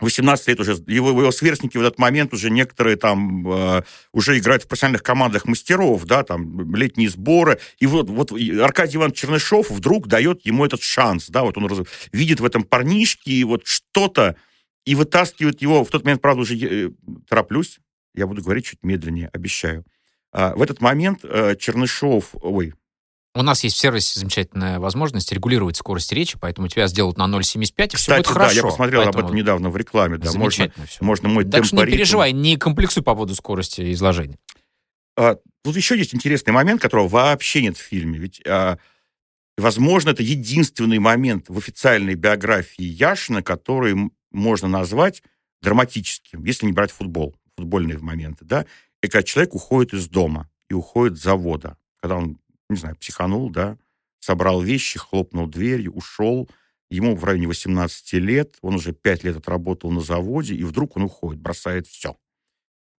[0.00, 3.82] 18 лет уже, его, его сверстники в этот момент уже некоторые там э,
[4.12, 7.58] уже играют в профессиональных командах мастеров, да, там летние сборы.
[7.78, 11.86] И вот, вот Аркадий Иванович Чернышов вдруг дает ему этот шанс, да, вот он раз,
[12.12, 14.36] видит в этом парнишке и вот что-то,
[14.84, 16.90] и вытаскивает его, в тот момент, правда, уже э,
[17.28, 17.78] тороплюсь,
[18.14, 19.84] я буду говорить чуть медленнее, обещаю.
[20.32, 22.74] А, в этот момент э, Чернышов, ой,
[23.38, 27.90] у нас есть в сервисе замечательная возможность регулировать скорость речи, поэтому тебя сделают на 0,75,
[27.92, 28.56] и все будет да, хорошо.
[28.56, 30.18] я посмотрел Поэтому об этом недавно в рекламе.
[30.18, 31.04] Да, можно, все.
[31.04, 34.38] можно мой Так что не переживай, не комплексуй по поводу скорости изложения.
[35.16, 38.18] А, тут еще есть интересный момент, которого вообще нет в фильме.
[38.18, 38.78] Ведь, а,
[39.56, 45.22] возможно, это единственный момент в официальной биографии Яшина, который можно назвать
[45.62, 48.66] драматическим, если не брать футбол, футбольные моменты, да,
[49.02, 52.38] и когда человек уходит из дома и уходит с завода, когда он,
[52.68, 53.78] не знаю, психанул, да,
[54.20, 56.48] собрал вещи, хлопнул дверью, ушел,
[56.90, 61.04] ему в районе 18 лет, он уже 5 лет отработал на заводе, и вдруг он
[61.04, 62.16] уходит, бросает все.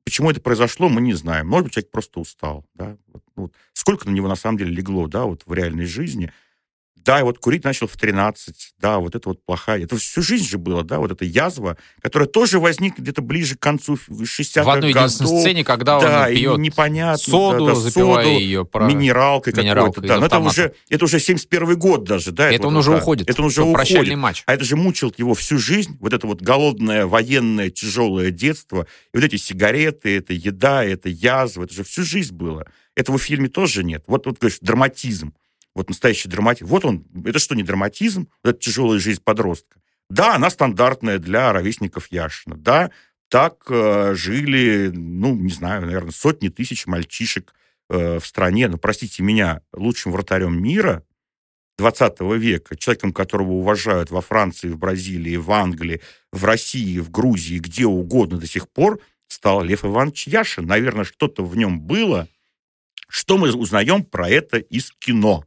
[0.05, 1.47] Почему это произошло, мы не знаем.
[1.47, 2.65] Может быть, человек просто устал.
[2.74, 2.97] Да?
[3.07, 6.32] Вот, ну, вот сколько на него на самом деле легло да, вот в реальной жизни.
[7.04, 9.84] Да, и вот курить начал в 13, да, вот это вот плохая.
[9.84, 13.60] Это всю жизнь же было, да, вот эта язва, которая тоже возникла где-то ближе к
[13.60, 15.12] концу 60-х В одной годов.
[15.12, 17.18] единственной сцене, когда да, он пьет непонятно.
[17.18, 18.86] соду, да, да, запивая соду, ее про...
[18.86, 20.08] минералкой минералкой какой-то.
[20.08, 22.52] Да, но это уже, это уже 71 год даже, да.
[22.52, 22.97] Это он вот, уже да.
[22.97, 23.30] уходит.
[23.30, 24.18] Это он уже Это уходит.
[24.18, 24.43] матч.
[24.45, 28.88] А это же мучил его всю жизнь, вот это вот голодное, военное, тяжелое детство.
[29.14, 32.66] И вот эти сигареты, это еда, это язва, это же всю жизнь было.
[32.95, 34.04] Этого в фильме тоже нет.
[34.08, 35.34] Вот, вот говоришь, драматизм.
[35.76, 36.67] Вот настоящий драматизм.
[36.67, 38.28] Вот он, это что, не драматизм?
[38.43, 39.80] Вот эта тяжелая жизнь подростка.
[40.09, 42.55] Да, она стандартная для ровесников Яшина.
[42.55, 42.91] Да,
[43.30, 47.53] так э, жили, ну, не знаю, наверное, сотни тысяч мальчишек
[47.89, 48.67] э, в стране.
[48.67, 51.03] Но, простите меня, лучшим вратарем мира
[51.78, 56.01] 20 века, человеком, которого уважают во Франции, в Бразилии, в Англии,
[56.32, 60.65] в России, в Грузии, где угодно до сих пор, стал Лев Иванович Яшин.
[60.65, 62.28] Наверное, что-то в нем было.
[63.07, 65.45] Что мы узнаем про это из кино?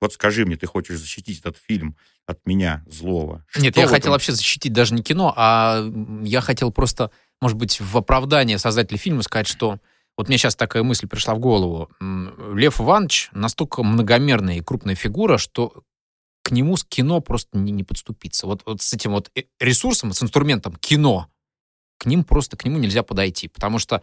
[0.00, 1.96] Вот скажи мне, ты хочешь защитить этот фильм
[2.26, 3.44] от меня, злого?
[3.56, 4.12] Нет, Что я в хотел этом?
[4.12, 5.84] вообще защитить даже не кино, а
[6.22, 9.78] я хотел просто, может быть, в оправдание создателя фильма сказать, что
[10.16, 11.90] вот мне сейчас такая мысль пришла в голову.
[12.00, 15.82] Лев Иванович настолько многомерная и крупная фигура, что
[16.42, 18.46] к нему с кино просто не, не подступиться.
[18.46, 21.28] Вот, вот с этим вот э, ресурсом, с инструментом кино,
[21.98, 24.02] к ним просто, к нему нельзя подойти, потому что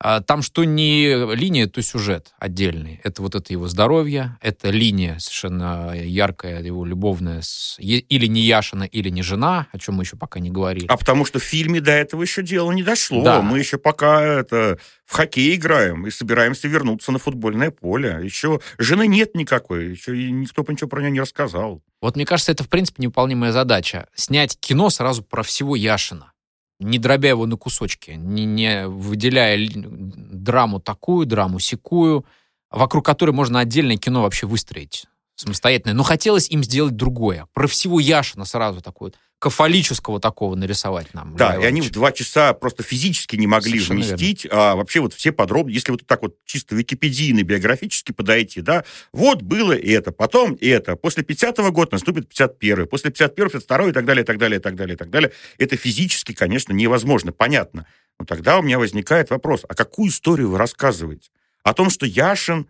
[0.00, 3.00] а, там что не линия, то сюжет отдельный.
[3.02, 8.84] Это вот это его здоровье, это линия совершенно яркая, его любовная, с, или не Яшина,
[8.84, 10.86] или не жена, о чем мы еще пока не говорили.
[10.88, 13.24] А потому что в фильме до этого еще дело не дошло.
[13.24, 13.42] Да.
[13.42, 18.20] Мы еще пока это в хоккей играем и собираемся вернуться на футбольное поле.
[18.22, 21.82] Еще жены нет никакой, еще никто ничего про нее не рассказал.
[22.00, 24.06] Вот мне кажется, это, в принципе, невыполнимая задача.
[24.14, 26.32] Снять кино сразу про всего Яшина.
[26.80, 32.24] Не дробя его на кусочки, не, не выделяя драму такую, драму секую,
[32.70, 35.94] вокруг которой можно отдельное кино вообще выстроить самостоятельно.
[35.94, 37.46] Но хотелось им сделать другое.
[37.52, 41.36] Про всего Яшина сразу такое, кафолического такого нарисовать нам.
[41.36, 45.14] Да, и они в два часа просто физически не могли Совершенно вместить, а вообще вот
[45.14, 50.56] все подробности, если вот так вот чисто википедийно, биографически подойти, да, вот было это, потом
[50.60, 54.58] это, после 50-го года наступит 51-й, после 51-го, 52 и так далее, и так далее,
[54.58, 55.32] и так далее, и так далее.
[55.58, 57.86] Это физически, конечно, невозможно, понятно.
[58.18, 61.30] Но тогда у меня возникает вопрос, а какую историю вы рассказываете?
[61.62, 62.68] О том, что Яшин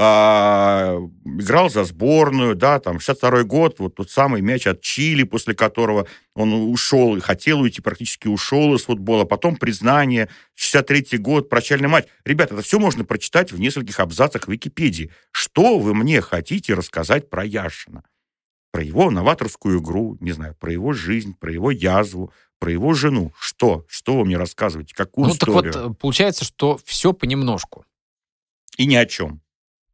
[0.00, 5.56] а, играл за сборную, да, там, 62 год, вот тот самый мяч от Чили, после
[5.56, 11.88] которого он ушел, и хотел уйти, практически ушел из футбола, потом признание, 63 год, прощальный
[11.88, 12.06] матч.
[12.24, 15.10] Ребята, это все можно прочитать в нескольких абзацах Википедии.
[15.32, 18.04] Что вы мне хотите рассказать про Яшина?
[18.70, 23.32] Про его новаторскую игру, не знаю, про его жизнь, про его язву, про его жену.
[23.36, 23.84] Что?
[23.88, 24.94] Что вы мне рассказываете?
[24.94, 25.72] Какую Ну, так историю?
[25.72, 27.84] вот, э, получается, что все понемножку.
[28.76, 29.40] И ни о чем.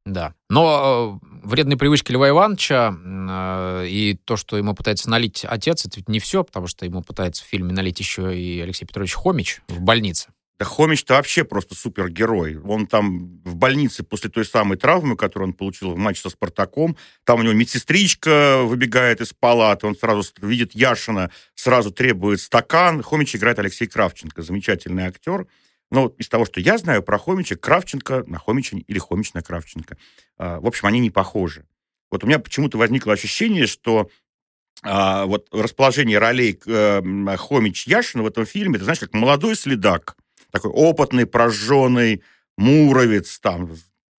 [0.04, 0.34] Да.
[0.50, 5.96] Но э, вредные привычки Льва Ивановича э, и то, что ему пытается налить отец, это
[5.96, 9.62] ведь не все, потому что ему пытается в фильме налить еще и Алексей Петрович Хомич
[9.68, 10.28] в больнице.
[10.58, 12.58] Да Хомич-то вообще просто супергерой.
[12.58, 16.96] Он там в больнице после той самой травмы, которую он получил в матче со «Спартаком»,
[17.24, 23.02] там у него медсестричка выбегает из палаты, он сразу видит Яшина, сразу требует стакан.
[23.02, 25.48] Хомич играет Алексей Кравченко, замечательный актер.
[25.94, 29.42] Но вот из того, что я знаю про Хомича, Кравченко на Хомича или Хомич на
[29.42, 29.96] Кравченко.
[30.38, 31.66] А, В общем, они не похожи.
[32.10, 34.10] Вот у меня почему-то возникло ощущение, что
[34.82, 37.00] а, вот расположение ролей э,
[37.36, 40.16] Хомич-Яшина в этом фильме, это, знаешь, как молодой следак,
[40.50, 42.24] Такой опытный, прожженный
[42.56, 43.70] муровец, там,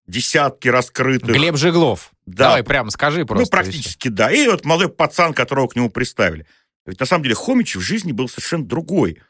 [0.08, 1.36] десятки раскрытых.
[1.36, 2.14] Глеб Жиглов.
[2.26, 2.46] Да.
[2.46, 3.44] Давай прямо скажи просто.
[3.44, 4.32] Ну, практически, да.
[4.32, 6.48] И вот молодой пацан, которого к нему приставили.
[6.86, 9.22] Ведь на самом деле Хомич в жизни был совершенно другой.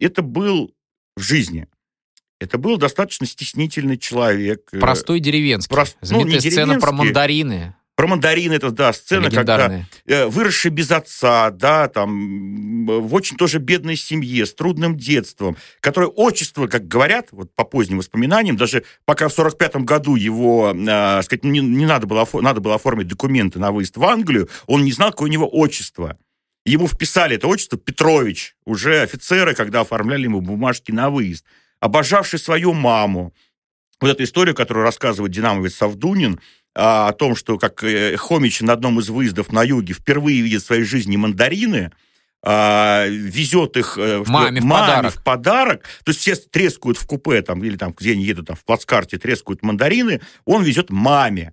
[0.00, 0.74] Это был
[1.16, 1.68] в жизни.
[2.42, 4.62] Это был достаточно стеснительный человек.
[4.72, 5.74] э, Простой деревенский.
[5.74, 7.06] Прост- ну, Знаменитая не сцена про деревенский.
[7.06, 7.74] мандарины.
[7.94, 13.36] Про мандарин это, да, сцена, когда э, выросший без отца, да, там, м, в очень
[13.36, 18.84] тоже бедной семье, с трудным детством, которое отчество, как говорят, вот по поздним воспоминаниям, даже
[19.04, 23.58] пока в 45 году его, э, сказать, не, не надо, было, надо было оформить документы
[23.58, 26.16] на выезд в Англию, он не знал, какое у него отчество.
[26.64, 31.44] Ему вписали это отчество Петрович, уже офицеры, когда оформляли ему бумажки на выезд.
[31.82, 33.34] Обожавший свою маму.
[34.00, 36.38] Вот эту историю, которую рассказывает динамовец Савдунин,
[36.76, 40.62] а, о том, что как э, Хомич на одном из выездов на юге впервые видит
[40.62, 41.90] в своей жизни мандарины,
[42.44, 45.12] а, везет их э, в- Маме в подарок.
[45.14, 45.82] в подарок.
[46.04, 49.18] То есть все трескают в купе, там, или там, где они едут, там, в плацкарте
[49.18, 51.52] трескают мандарины, он везет маме.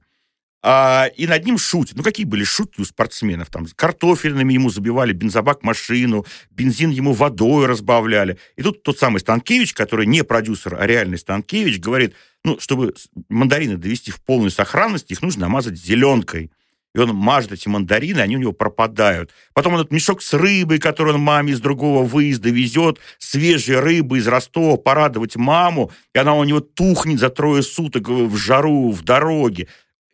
[0.62, 1.96] А, и над ним шутят.
[1.96, 3.50] Ну, какие были шутки у спортсменов?
[3.50, 8.38] Там, картофельными ему забивали бензобак машину, бензин ему водой разбавляли.
[8.58, 12.94] И тут тот самый Станкевич, который не продюсер, а реальный Станкевич, говорит, ну, чтобы
[13.30, 16.52] мандарины довести в полную сохранность, их нужно намазать зеленкой.
[16.96, 19.32] И он мажет эти мандарины, они у него пропадают.
[19.54, 24.28] Потом этот мешок с рыбой, который он маме из другого выезда везет, свежей рыбы из
[24.28, 29.68] Ростова, порадовать маму, и она у него тухнет за трое суток в жару, в дороге.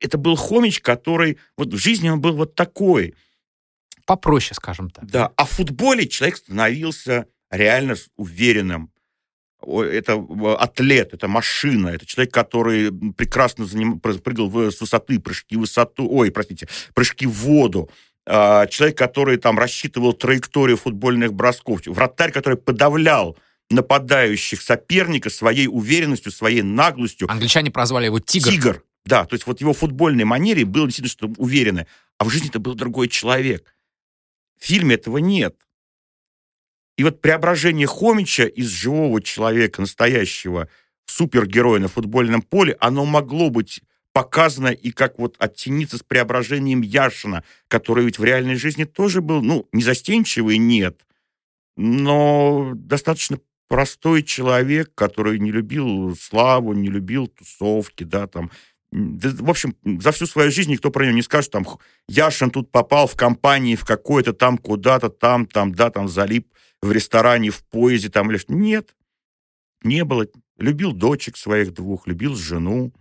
[0.06, 3.14] Это был Хомич, который вот в жизни он был вот такой.
[4.06, 5.06] Попроще, скажем так.
[5.06, 5.32] Да.
[5.36, 8.91] А в футболе человек становился реально уверенным.
[9.66, 13.95] Это э, атлет, это машина, это человек, который прекрасно заним...
[13.95, 17.89] пры- прыгал в- с высоты, прыжки в высоту, ой, простите, прыжки в воду.
[18.28, 21.82] А, Человек, который там рассчитывал траекторию футбольных бросков.
[21.88, 23.38] Вратарь, который подавлял
[23.72, 27.30] нападающих соперника своей уверенностью, своей наглостью.
[27.32, 28.51] Англичане прозвали его Тигр.
[28.51, 28.84] Тигр.
[29.06, 31.88] Да, то есть вот его футбольной манере было действительно что уверенное.
[32.18, 33.76] А в жизни это был другой человек.
[34.60, 35.56] В фильме этого нет.
[36.97, 40.70] И вот преображение Хомича из живого человека, настоящего,
[41.06, 43.82] супергероя на футбольном поле, оно могло быть
[44.14, 49.41] показано и как вот оттениться с преображением Яшина, который ведь в реальной жизни тоже был,
[49.41, 51.06] ну, не застенчивый, нет,
[51.76, 58.51] но достаточно простой человек, который не любил славу, не любил тусовки, да, там,
[58.96, 61.66] в общем, за всю свою жизнь никто про него не скажет, там,
[62.08, 66.48] Яшин тут попал в компании в какой-то там, куда-то там, там, да, там, залип
[66.82, 68.54] в ресторане, в поезде, там, или что.
[68.54, 68.96] Нет,
[69.84, 70.28] не было.
[70.58, 72.93] Любил дочек своих двух, любил жену,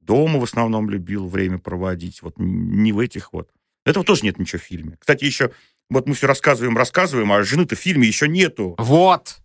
[0.00, 3.50] дома в основном любил время проводить, вот не в этих вот.
[3.84, 4.96] Этого тоже нет ничего в фильме.
[4.98, 5.52] Кстати, еще,
[5.90, 8.74] вот мы все рассказываем, рассказываем, а жены-то в фильме еще нету.
[8.78, 9.38] Вот.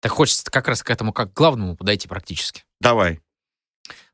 [0.00, 2.64] Так хочется как раз к этому как к главному подойти практически.
[2.80, 3.20] Давай.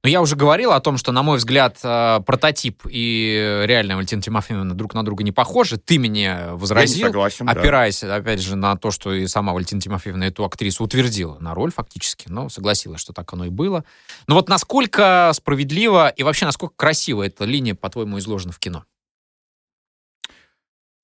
[0.04, 4.22] Но я уже говорил о том, что, на мой взгляд, э, прототип и реальная Валентина
[4.22, 5.76] Тимофеевна друг на друга не похожи.
[5.76, 7.52] Ты мне Я не возразил, согласен, да.
[7.52, 11.72] опираясь, опять же, на то, что и сама Валентина Тимофеевна эту актрису утвердила на роль
[11.72, 13.84] фактически, но согласилась, что так оно и было.
[14.28, 18.84] Но вот насколько справедливо и вообще насколько красиво эта линия, по-твоему, изложена в кино?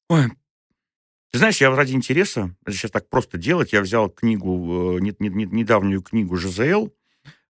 [0.08, 0.26] Ой.
[1.32, 5.30] Ты знаешь, я ради интереса, сейчас так просто делать, я взял книгу, э, не- не-
[5.30, 6.92] не- недавнюю книгу ЖЗЛ,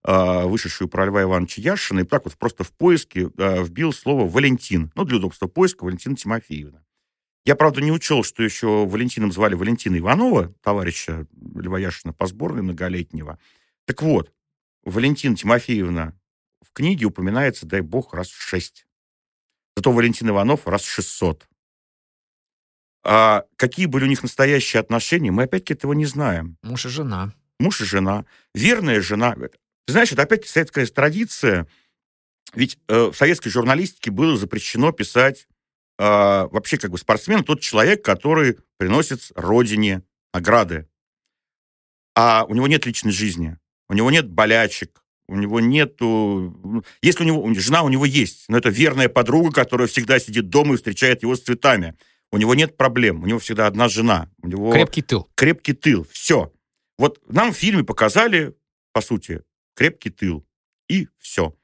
[0.05, 4.93] вышедшую про Льва Ивановича Яшина, и так вот просто в поиске э, вбил слово «Валентин».
[4.95, 6.85] Ну, для удобства поиска Валентина Тимофеевна.
[7.47, 12.63] Я, правда, не учел, что еще Валентином звали Валентина Иванова, товарища Льва Яшина по сборной
[12.63, 13.39] многолетнего.
[13.87, 14.33] Так вот,
[14.85, 16.15] Валентина Тимофеевна
[16.63, 18.87] в книге упоминается, дай бог, раз в шесть.
[19.77, 21.47] Зато Валентин Иванов раз в 600.
[23.05, 26.57] А какие были у них настоящие отношения, мы опять-таки этого не знаем.
[26.63, 27.35] Муж и жена.
[27.59, 28.25] Муж и жена,
[28.55, 29.37] верная жена.
[29.87, 31.66] Ты знаешь, это опять советская традиция.
[32.55, 35.47] Ведь э, в советской журналистике было запрещено писать
[35.99, 40.89] э, вообще как бы спортсмен тот человек, который приносит родине награды.
[42.14, 43.59] А у него нет личной жизни,
[43.89, 46.85] у него нет болячек, у него нету...
[47.03, 47.55] Если у него...
[47.55, 51.35] Жена у него есть, но это верная подруга, которая всегда сидит дома и встречает его
[51.35, 51.97] с цветами.
[52.30, 54.30] У него нет проблем, у него всегда одна жена.
[54.43, 55.28] У него Крепкий тыл.
[55.35, 56.07] крепкий тыл.
[56.11, 56.53] Все.
[56.99, 58.55] Вот нам в фильме показали,
[58.93, 59.43] по сути,
[59.75, 60.47] крепкий тыл.
[60.89, 61.57] И все.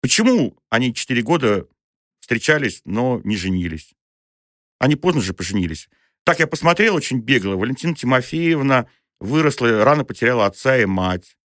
[0.00, 1.66] Почему они четыре года
[2.20, 3.94] встречались, но не женились?
[4.78, 5.88] Они поздно же поженились.
[6.24, 7.54] Так я посмотрел очень бегло.
[7.54, 8.86] Валентина Тимофеевна
[9.20, 11.36] выросла, рано потеряла отца и мать.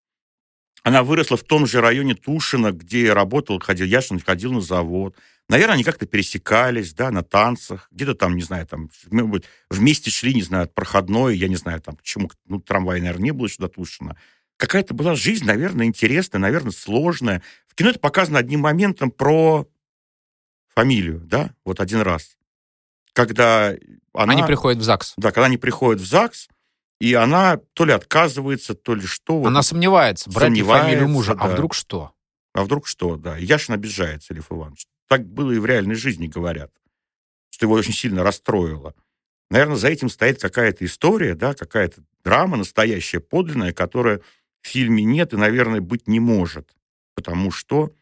[0.84, 5.15] Она выросла в том же районе Тушина, где работал, ходил, Яшин ходил на завод.
[5.49, 7.88] Наверное, они как-то пересекались, да, на танцах.
[7.91, 11.55] Где-то там, не знаю, там, может быть, вместе шли, не знаю, от проходной, я не
[11.55, 14.18] знаю, там, почему, ну, трамвая, наверное, не было до Тушина.
[14.58, 17.41] Какая-то была жизнь, наверное, интересная, наверное, сложная.
[17.68, 19.68] В кино это показано одним моментом про
[20.76, 22.38] фамилию, да, вот один раз.
[23.14, 23.74] Когда
[24.14, 24.34] она...
[24.34, 25.14] Они приходят в ЗАГС.
[25.18, 26.49] Да, когда они приходят в ЗАГС,
[26.99, 29.43] и она то ли отказывается, то ли что.
[29.45, 31.34] Она вот, сомневается, брать Сомневается, фамилию мужа.
[31.34, 31.53] А да.
[31.53, 32.12] вдруг что?
[32.53, 33.38] А вдруг что, да.
[33.38, 34.88] Яшин обижается, Лев Иванович.
[35.08, 36.72] Так было и в реальной жизни, говорят.
[37.51, 38.95] Что его очень сильно расстроило.
[39.49, 44.22] Наверное, за этим стоит какая-то история, да, какая-то драма настоящая, подлинная, которая
[44.68, 46.76] в фильме нет и, наверное, быть не может.
[47.15, 47.93] Потому что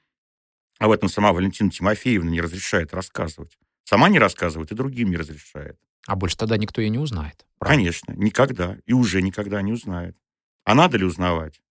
[0.79, 3.57] об этом сама Валентина Тимофеевна не разрешает рассказывать.
[3.83, 5.79] Сама не рассказывает и другим не разрешает.
[6.07, 7.45] А больше тогда никто и не узнает.
[7.59, 7.75] правда?
[7.75, 8.77] Конечно, никогда.
[8.85, 10.17] И уже никогда не узнает.
[10.63, 11.61] А надо ли узнавать?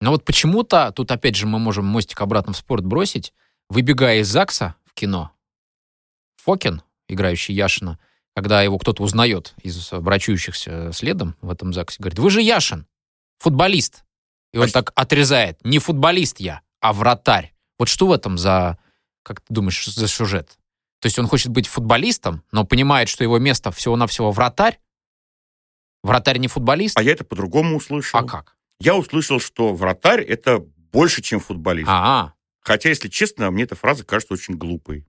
[0.00, 3.32] Но вот почему-то, тут опять же мы можем мостик обратно в спорт бросить,
[3.68, 5.32] выбегая из ЗАГСа в кино,
[6.36, 7.98] Фокин, играющий Яшина,
[8.38, 12.86] когда его кто-то узнает из брачующихся следом в этом ЗАГСе, говорит, вы же Яшин,
[13.38, 14.04] футболист.
[14.52, 17.52] И он А так отрезает, не футболист я, а вратарь.
[17.80, 18.78] Вот что в этом за,
[19.24, 20.56] как ты думаешь, за сюжет?
[21.00, 24.78] То есть он хочет быть футболистом, но понимает, что его место всего-навсего вратарь?
[26.04, 26.96] Вратарь не футболист?
[26.96, 28.20] А я это по-другому услышал.
[28.20, 28.56] А как?
[28.78, 30.60] Я услышал, что вратарь— это
[30.92, 31.88] больше, чем футболист.
[31.90, 35.07] А, Хотя, если честно, мне эта фраза кажется очень глупой.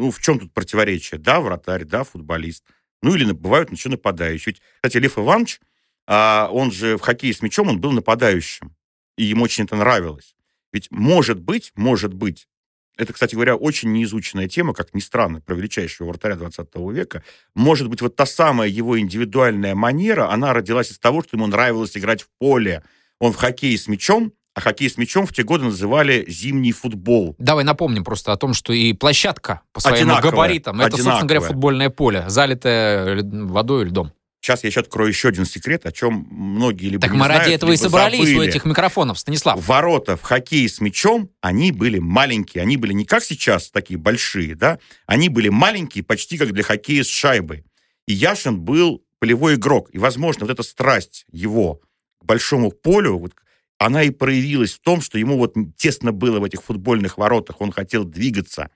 [0.00, 1.20] Ну, в чем тут противоречие?
[1.20, 2.64] Да, вратарь, да, футболист.
[3.02, 4.54] Ну, или бывают еще нападающие.
[4.54, 5.60] Ведь, кстати, Лев Иванович,
[6.06, 8.74] а, он же в хоккее с мячом, он был нападающим.
[9.18, 10.34] И ему очень это нравилось.
[10.72, 12.48] Ведь может быть, может быть,
[12.96, 17.22] это, кстати говоря, очень неизученная тема, как ни странно, про величайшего вратаря 20 века.
[17.54, 21.94] Может быть, вот та самая его индивидуальная манера, она родилась из того, что ему нравилось
[21.94, 22.82] играть в поле.
[23.18, 27.34] Он в хоккее с мячом, а хоккей с мячом в те годы называли зимний футбол.
[27.38, 31.24] Давай напомним просто о том, что и площадка по своим Одинаковая, габаритам, это, собственно говоря,
[31.24, 31.48] одинаковая.
[31.48, 34.12] футбольное поле, залитое водой и льдом.
[34.42, 37.50] Сейчас я еще открою еще один секрет, о чем многие либо Так не мы ради
[37.50, 38.48] этого и собрались у забыли.
[38.48, 39.66] этих микрофонов, Станислав.
[39.68, 42.62] Ворота в хоккее с мячом, они были маленькие.
[42.62, 44.78] Они были не как сейчас, такие большие, да?
[45.06, 47.64] Они были маленькие, почти как для хоккея с шайбой.
[48.08, 49.90] И Яшин был полевой игрок.
[49.92, 51.82] И, возможно, вот эта страсть его
[52.18, 53.32] к большому полю, вот,
[53.80, 57.60] она и проявилась в том, что ему вот тесно было в этих футбольных воротах.
[57.60, 58.70] Он хотел двигаться.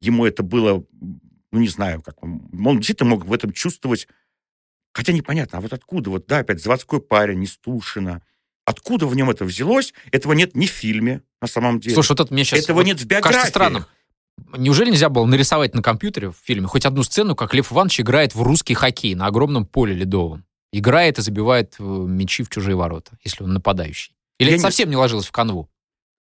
[0.00, 0.84] Ему это было,
[1.52, 4.08] ну, не знаю, как он, он действительно мог в этом чувствовать
[4.96, 8.22] Хотя непонятно, а вот откуда, вот, да, опять заводской парень из Тушина,
[8.64, 11.92] откуда в нем это взялось, этого нет ни в фильме, на самом деле.
[11.92, 13.34] Слушай, вот это мне сейчас этого нет в биографии.
[13.34, 13.84] кажется странным.
[14.56, 18.34] Неужели нельзя было нарисовать на компьютере в фильме хоть одну сцену, как Лев Иванович играет
[18.34, 20.46] в русский хоккей на огромном поле ледовом?
[20.72, 24.15] Играет и забивает э, мячи в чужие ворота, если он нападающий.
[24.38, 25.68] Или Я это не- совсем не ложилось в канву?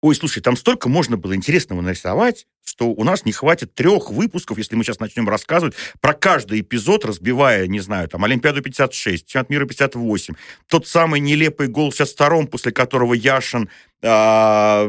[0.02, 4.58] Ой, слушай, там столько можно было интересного нарисовать, что у нас не хватит трех выпусков,
[4.58, 9.50] если мы сейчас начнем рассказывать про каждый эпизод, разбивая, не знаю, там, Олимпиаду 56, Чемпионат
[9.50, 10.34] мира 58,
[10.68, 13.70] тот самый нелепый гол в 62-м, после которого Яшин...
[14.04, 14.86] а,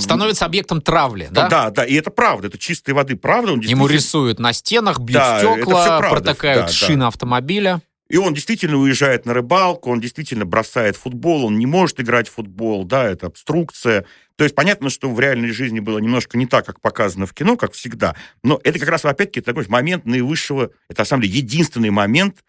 [0.00, 1.48] Становится объектом травли, Да, да?
[1.48, 3.52] да, да, и это правда, это чистой воды правда.
[3.52, 6.72] Он Ему действительно- рисуют на стенах, бьют Да, стекла, протыкают да, да.
[6.72, 7.80] шины автомобиля.
[8.08, 12.34] И он действительно уезжает на рыбалку, он действительно бросает футбол, он не может играть в
[12.34, 14.04] футбол, да, это обструкция.
[14.36, 17.56] То есть понятно, что в реальной жизни было немножко не так, как показано в кино,
[17.56, 18.14] как всегда.
[18.44, 22.44] Но это как раз, опять-таки, такой момент наивысшего, это на самом деле единственный момент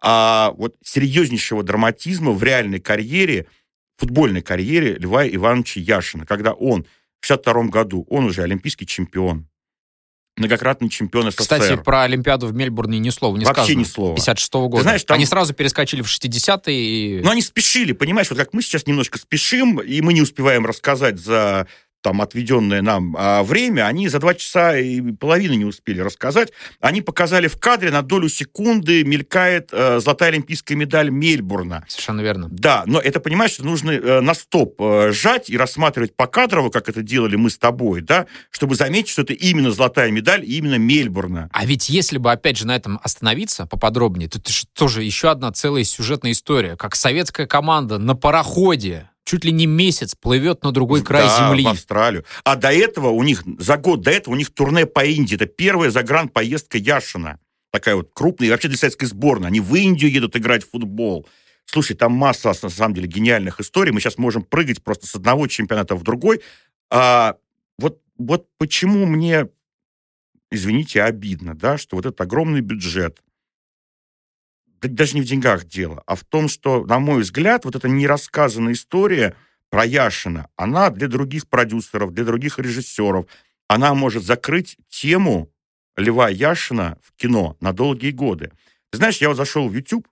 [0.00, 3.46] а, вот серьезнейшего драматизма в реальной карьере,
[3.98, 6.86] футбольной карьере Льва Ивановича Яшина, когда он
[7.20, 9.46] в 62 году, он уже олимпийский чемпион,
[10.36, 11.42] многократный чемпион СССР.
[11.42, 13.78] Кстати, про Олимпиаду в Мельбурне ни слова не Вообще сказано.
[13.80, 14.14] ни слова.
[14.16, 14.82] 56 года.
[14.82, 17.22] знаешь, там- Они сразу перескочили в 60-е и...
[17.22, 21.18] Но они спешили, понимаешь, вот как мы сейчас немножко спешим, и мы не успеваем рассказать
[21.18, 21.66] за
[22.06, 26.52] там отведенное нам а, время, они за два часа и половины не успели рассказать.
[26.78, 31.84] Они показали в кадре на долю секунды мелькает э, золотая олимпийская медаль Мельбурна.
[31.88, 32.46] Совершенно верно.
[32.48, 36.88] Да, но это, понимаешь, что нужно э, на стоп э, сжать и рассматривать покадрово, как
[36.88, 41.50] это делали мы с тобой, да, чтобы заметить, что это именно золотая медаль, именно Мельбурна.
[41.52, 45.28] А ведь если бы, опять же, на этом остановиться поподробнее, то это же тоже еще
[45.28, 46.76] одна целая сюжетная история.
[46.76, 51.64] Как советская команда на пароходе чуть ли не месяц плывет на другой край Да, земли.
[51.64, 52.24] в Австралию.
[52.44, 55.34] А до этого у них, за год до этого у них турне по Индии.
[55.34, 57.38] Это первая загранпоездка Яшина.
[57.72, 59.48] Такая вот крупная, и вообще для советской сборной.
[59.48, 61.26] Они в Индию едут играть в футбол.
[61.66, 63.92] Слушай, там масса, на самом деле, гениальных историй.
[63.92, 66.40] Мы сейчас можем прыгать просто с одного чемпионата в другой.
[66.90, 67.34] А,
[67.78, 69.48] вот, вот почему мне,
[70.52, 73.18] извините, обидно, да, что вот этот огромный бюджет,
[74.80, 78.72] даже не в деньгах дело, а в том, что, на мой взгляд, вот эта нерассказанная
[78.72, 79.34] история
[79.70, 83.26] про Яшина, она для других продюсеров, для других режиссеров,
[83.68, 85.50] она может закрыть тему
[85.96, 88.52] Льва Яшина в кино на долгие годы.
[88.92, 90.06] Знаешь, я вот зашел в YouTube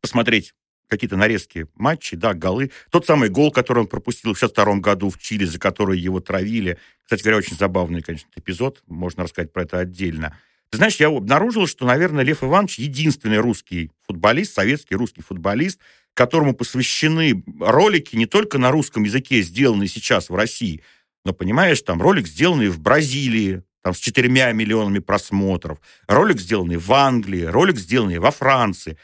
[0.00, 0.54] посмотреть
[0.88, 2.70] какие-то нарезки матчей, да, голы.
[2.90, 6.78] Тот самый гол, который он пропустил в 62 году в Чили, за который его травили.
[7.02, 8.82] Кстати говоря, очень забавный, конечно, эпизод.
[8.86, 10.38] Можно рассказать про это отдельно.
[10.74, 15.78] Ты знаешь, я обнаружил, что, наверное, Лев Иванович единственный русский футболист, советский русский футболист,
[16.14, 20.82] которому посвящены ролики не только на русском языке, сделанные сейчас в России,
[21.24, 26.92] но, понимаешь, там ролик, сделанный в Бразилии, там с четырьмя миллионами просмотров, ролик, сделанный в
[26.92, 28.98] Англии, ролик, сделанный во Франции.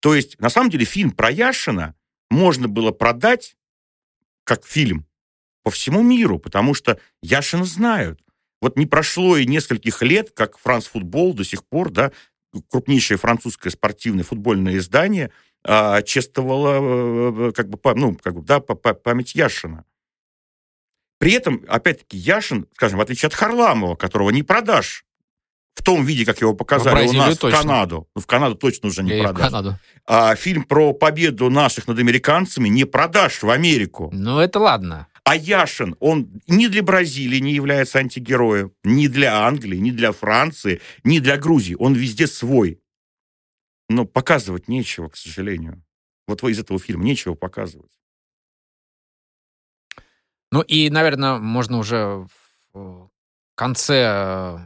[0.00, 1.94] То есть, на самом деле, фильм про Яшина
[2.30, 3.58] можно было продать
[4.44, 5.04] как фильм
[5.64, 8.22] по всему миру, потому что Яшина знают.
[8.60, 12.12] Вот не прошло и нескольких лет, как Франс Футбол до сих пор, да,
[12.68, 15.30] крупнейшее французское спортивное футбольное издание,
[15.62, 19.84] а, чествовало э, как бы, ну, как бы, да, память Яшина.
[21.18, 25.04] При этом, опять-таки, Яшин, скажем, в отличие от Харламова, которого не продашь
[25.74, 27.58] в том виде, как его показали у нас точно.
[27.58, 28.08] в Канаду.
[28.14, 29.74] Ну, в Канаду точно уже не Я продашь.
[30.06, 34.10] А фильм про победу наших над американцами не продашь в Америку.
[34.12, 35.08] Ну, это ладно.
[35.30, 40.80] А Яшин, он ни для Бразилии не является антигероем, ни для Англии, ни для Франции,
[41.04, 41.76] ни для Грузии.
[41.78, 42.80] Он везде свой.
[43.88, 45.84] Но показывать нечего, к сожалению.
[46.26, 47.92] Вот из этого фильма нечего показывать.
[50.50, 52.26] Ну и, наверное, можно уже
[52.72, 53.08] в
[53.54, 54.58] конце э,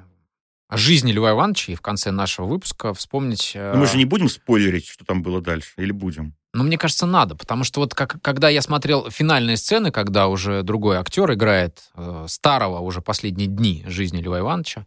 [0.71, 3.53] жизни Льва Ивановича и в конце нашего выпуска вспомнить...
[3.55, 6.35] Э, Но мы же не будем спойлерить, что там было дальше, или будем?
[6.55, 10.63] Ну, мне кажется, надо, потому что вот как, когда я смотрел финальные сцены, когда уже
[10.63, 14.87] другой актер играет э, старого уже последние дни жизни Льва Ивановича,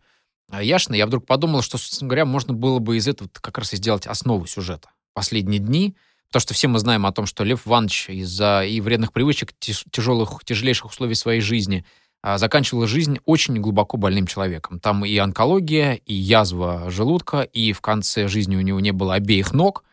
[0.51, 3.73] э, Яшина, я вдруг подумал, что, собственно говоря, можно было бы из этого как раз
[3.73, 4.89] и сделать основу сюжета.
[5.13, 5.95] Последние дни,
[6.29, 10.43] потому что все мы знаем о том, что Лев Иванович из-за и вредных привычек, тяжелых,
[10.45, 11.85] тяжелейших условий своей жизни–
[12.23, 14.79] а, заканчивала жизнь очень глубоко больным человеком.
[14.79, 19.53] Там и онкология, и язва желудка, и в конце жизни у него не было обеих
[19.53, 19.83] ног.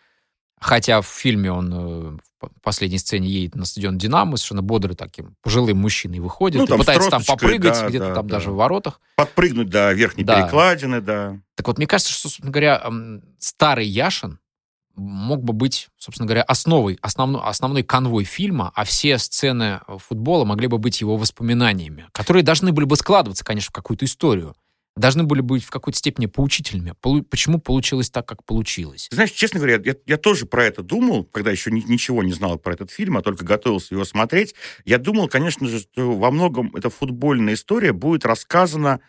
[0.64, 5.36] Хотя в фильме он э, в последней сцене едет на стадион «Динамо», совершенно бодрый таким
[5.42, 8.36] пожилым мужчиной выходит, ну, там пытается там попрыгать да, где-то да, там да.
[8.36, 8.98] даже в воротах.
[9.14, 10.40] Подпрыгнуть до верхней да.
[10.40, 11.38] перекладины, да.
[11.54, 12.82] Так вот, мне кажется, что, собственно говоря,
[13.38, 14.38] старый Яшин,
[14.96, 20.68] мог бы быть, собственно говоря, основой, основной, основной конвой фильма, а все сцены футбола могли
[20.68, 24.54] бы быть его воспоминаниями, которые должны были бы складываться, конечно, в какую-то историю.
[24.97, 26.95] Должны были быть в какой-то степени поучительными.
[27.28, 29.09] Почему получилось так, как получилось?
[29.11, 32.59] Знаешь, честно говоря, я, я тоже про это думал, когда еще ни, ничего не знал
[32.59, 34.55] про этот фильм, а только готовился его смотреть.
[34.84, 39.01] Я думал, конечно же, что во многом эта футбольная история будет рассказана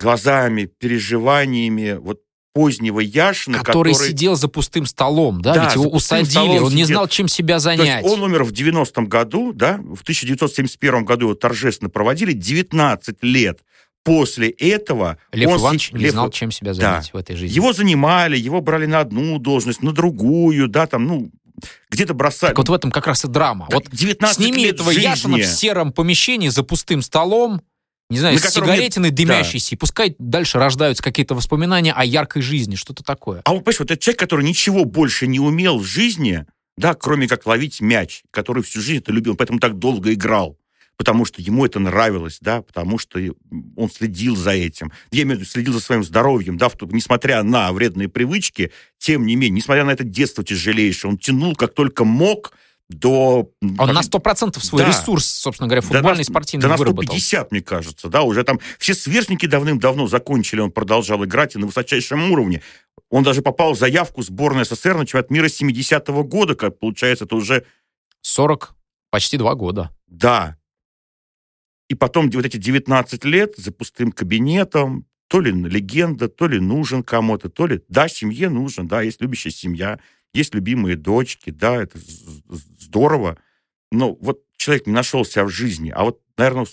[0.00, 5.86] глазами, переживаниями вот позднего Яшина, который, который сидел за пустым столом, да, да ведь его
[5.86, 8.04] усадили, он не знал, чем себя занять.
[8.04, 13.60] он умер в 90-м году, да, в 1971 году его торжественно проводили, 19 лет
[14.04, 15.18] после этого...
[15.32, 16.12] Лев он Иванович не Лев...
[16.12, 17.18] знал, чем себя занять да.
[17.18, 17.54] в этой жизни.
[17.54, 21.30] Его занимали, его брали на одну должность, на другую, да, там, ну,
[21.90, 22.50] где-то бросали.
[22.50, 23.66] Так вот в этом как раз и драма.
[23.70, 25.06] Так, вот 19 сними лет этого жизни.
[25.06, 27.62] Яшина в сером помещении за пустым столом,
[28.10, 29.16] не знаю, с сигаретиной нет...
[29.16, 29.74] дымящейся, да.
[29.74, 33.42] и пускай дальше рождаются какие-то воспоминания о яркой жизни, что-то такое.
[33.44, 36.44] А вот, понимаешь, вот этот человек, который ничего больше не умел в жизни,
[36.76, 40.58] да, кроме как ловить мяч, который всю жизнь это любил, поэтому так долго играл
[40.96, 43.18] потому что ему это нравилось, да, потому что
[43.76, 44.92] он следил за этим.
[45.10, 49.36] Я имею в виду, следил за своим здоровьем, да, несмотря на вредные привычки, тем не
[49.36, 52.52] менее, несмотря на это детство тяжелейшее, он тянул как только мог,
[52.88, 53.50] до...
[53.78, 54.88] Он на 100% свой да.
[54.88, 58.94] ресурс, собственно говоря, футбольный, да спортивный да на 150, мне кажется, да, уже там все
[58.94, 62.62] сверстники давным-давно закончили, он продолжал играть и на высочайшем уровне.
[63.10, 67.36] Он даже попал в заявку сборной СССР на чемпионат мира 70-го года, как получается, это
[67.36, 67.64] уже...
[68.22, 68.74] 40,
[69.10, 69.90] почти два года.
[70.06, 70.56] Да.
[71.92, 77.02] И потом вот эти 19 лет за пустым кабинетом, то ли легенда, то ли нужен
[77.02, 77.82] кому-то, то ли...
[77.90, 79.98] Да, семье нужен, да, есть любящая семья,
[80.32, 81.98] есть любимые дочки, да, это
[82.78, 83.36] здорово.
[83.90, 86.64] Но вот человек не нашел себя в жизни, а вот, наверное,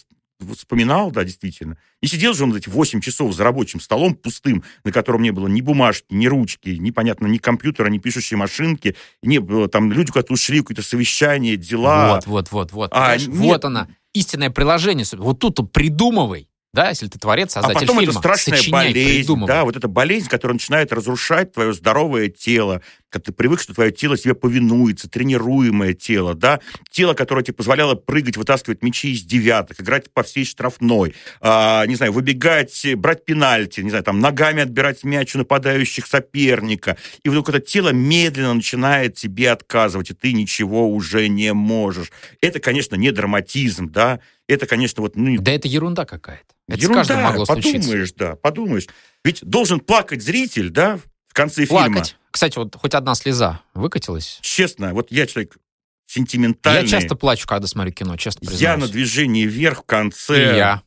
[0.53, 1.77] вспоминал, да, действительно.
[2.01, 5.47] И сидел же он эти 8 часов за рабочим столом пустым, на котором не было
[5.47, 8.95] ни бумажки, ни ручки, непонятно, ни компьютера, ни пишущей машинки.
[9.21, 12.15] Не было там люди куда-то ушли, какое-то совещание, дела.
[12.15, 12.89] Вот, вот, вот, вот.
[12.93, 15.05] А, вот она, истинное приложение.
[15.13, 18.87] Вот тут придумывай да, если ты творец, а создатель а потом фильма, это страшная сочиняй,
[18.89, 19.47] болезнь, придумывай.
[19.47, 23.91] да, вот эта болезнь, которая начинает разрушать твое здоровое тело, как ты привык, что твое
[23.91, 26.59] тело тебе повинуется, тренируемое тело, да,
[26.91, 31.95] тело, которое тебе позволяло прыгать, вытаскивать мячи из девятых, играть по всей штрафной, а, не
[31.95, 37.49] знаю, выбегать, брать пенальти, не знаю, там, ногами отбирать мяч у нападающих соперника, и вдруг
[37.49, 42.11] это тело медленно начинает тебе отказывать, и ты ничего уже не можешь.
[42.41, 45.15] Это, конечно, не драматизм, да, это, конечно, вот...
[45.15, 46.58] Ну, да это ерунда какая-то.
[46.69, 48.15] Это ерунда, с каждым могло подумаешь, случиться.
[48.17, 48.87] да, подумаешь.
[49.23, 51.93] Ведь должен плакать зритель, да, в конце плакать.
[51.93, 52.05] фильма.
[52.31, 54.39] Кстати, вот хоть одна слеза выкатилась.
[54.41, 55.57] Честно, вот я человек
[56.05, 56.83] сентиментальный.
[56.83, 58.61] Я часто плачу, когда смотрю кино, честно признаюсь.
[58.61, 60.53] Я на движении вверх в конце.
[60.53, 60.83] И я,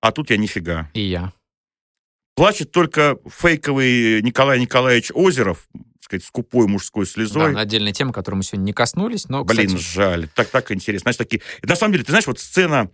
[0.00, 0.90] А тут я нифига.
[0.94, 1.32] и я.
[2.36, 7.54] Плачет только фейковый Николай Николаевич Озеров, так сказать, скупой мужской Да, слезой.
[7.54, 10.28] отдельная тема, которой мы сегодня не коснулись, но, Блин, кстати, жаль.
[10.34, 11.04] Так, так интересно.
[11.12, 11.42] Знаешь, такие...
[11.62, 12.90] На самом деле, ты знаешь, вот сцена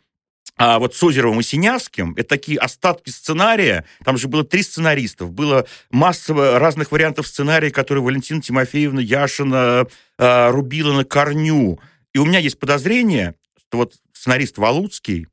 [0.58, 3.84] а, вот с Озеровым и Синявским, это такие остатки сценария.
[4.04, 5.32] Там же было три сценаристов.
[5.32, 9.86] Было масса разных вариантов сценария, которые Валентина Тимофеевна Яшина
[10.18, 11.78] а, рубила на корню.
[12.14, 13.34] И у меня есть подозрение,
[13.68, 15.26] что вот сценарист Валуцкий,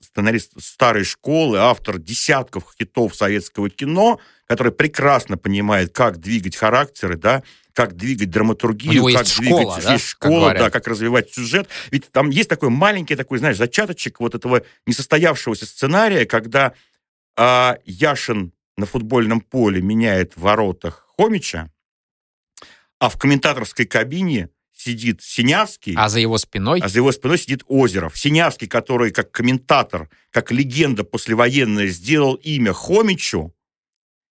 [0.00, 7.42] сценарист старой школы, автор десятков хитов советского кино, который прекрасно понимает, как двигать характеры, да,
[7.72, 10.62] как двигать драматургию, как есть двигать школа, да, есть как школа, говорят.
[10.62, 11.68] да, как развивать сюжет.
[11.90, 16.72] Ведь там есть такой маленький такой, знаешь, зачаточек вот этого несостоявшегося сценария, когда
[17.36, 21.70] а, Яшин на футбольном поле меняет в воротах Хомича,
[22.98, 26.80] а в комментаторской кабине сидит Синявский, а за его спиной...
[26.80, 28.16] а за его спиной сидит Озеров.
[28.16, 33.52] Синявский, который как комментатор, как легенда послевоенная, сделал имя Хомичу,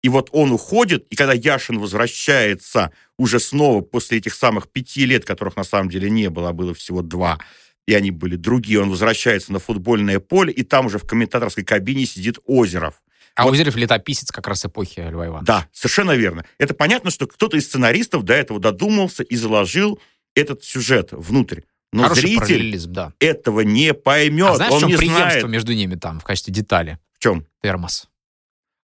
[0.01, 5.25] и вот он уходит, и когда Яшин возвращается уже снова после этих самых пяти лет,
[5.25, 7.37] которых на самом деле не было, а было всего два,
[7.85, 12.05] и они были другие, он возвращается на футбольное поле, и там уже в комментаторской кабине
[12.05, 13.01] сидит Озеров.
[13.35, 15.45] А вот- Озеров летописец как раз эпохи Льва Ивановича.
[15.45, 16.45] Да, совершенно верно.
[16.57, 19.99] Это понятно, что кто-то из сценаристов до этого додумался и заложил
[20.39, 21.61] этот сюжет внутрь.
[21.91, 23.13] Но Хороший зритель да.
[23.19, 24.49] этого не поймет.
[24.51, 25.47] А знаешь, в он чем не преемство знает.
[25.49, 26.99] между ними там в качестве детали?
[27.13, 27.45] В чем?
[27.63, 28.07] Термос.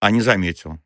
[0.00, 0.78] А не заметил.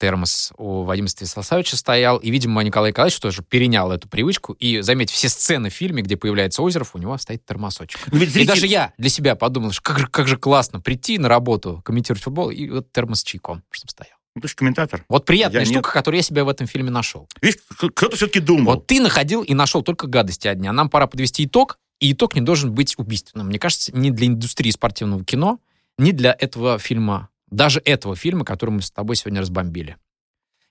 [0.00, 5.10] термос у Вадима Станиславовича стоял, и, видимо, Николай Николаевич тоже перенял эту привычку, и, заметь,
[5.12, 8.00] все сцены в фильме, где появляется Озеров, у него стоит термосочек.
[8.10, 10.80] Но ведь И зритель- даже я для себя подумал, что как же, как же классно
[10.80, 14.16] прийти на работу, комментировать футбол, и вот термос с чайком, чтобы стоял.
[14.34, 15.04] Ну, ты же комментатор.
[15.08, 15.92] Вот приятная Я штука, нет.
[15.92, 17.28] которую я себя в этом фильме нашел.
[17.42, 18.74] Видишь, кто-то все-таки думал.
[18.74, 22.34] Вот ты находил и нашел только гадости одни, а нам пора подвести итог, и итог
[22.34, 23.48] не должен быть убийственным.
[23.48, 25.60] Мне кажется, ни для индустрии спортивного кино,
[25.98, 29.98] ни для этого фильма, даже этого фильма, который мы с тобой сегодня разбомбили.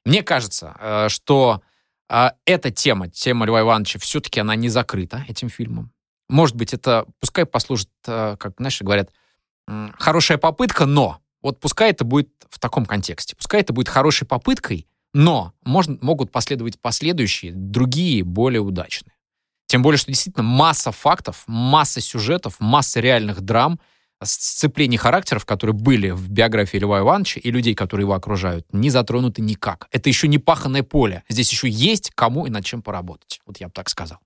[0.04, 1.62] Мне кажется, э, что
[2.10, 5.92] э, эта тема, тема Льва Ивановича, все-таки она не закрыта этим фильмом.
[6.28, 9.12] Может быть, это, пускай послужит, э, как, знаешь, говорят,
[10.00, 13.36] хорошая попытка, но вот пускай это будет в таком контексте.
[13.36, 19.16] Пускай это будет хорошей попыткой, но можно, могут последовать последующие, другие, более удачные.
[19.68, 23.80] Тем более, что действительно масса фактов, масса сюжетов, масса реальных драм,
[24.22, 29.42] сцеплений характеров, которые были в биографии Льва Ивановича и людей, которые его окружают, не затронуты
[29.42, 29.88] никак.
[29.92, 31.24] Это еще не паханное поле.
[31.30, 33.42] Здесь еще есть кому и над чем поработать.
[33.46, 34.20] Вот я бы так сказал.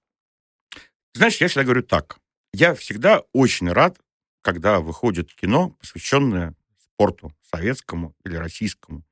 [1.14, 2.18] Знаешь, я всегда говорю так.
[2.54, 3.98] Я всегда очень рад,
[4.42, 6.56] когда выходит кино, посвященное
[6.96, 9.04] спорту советскому или российскому.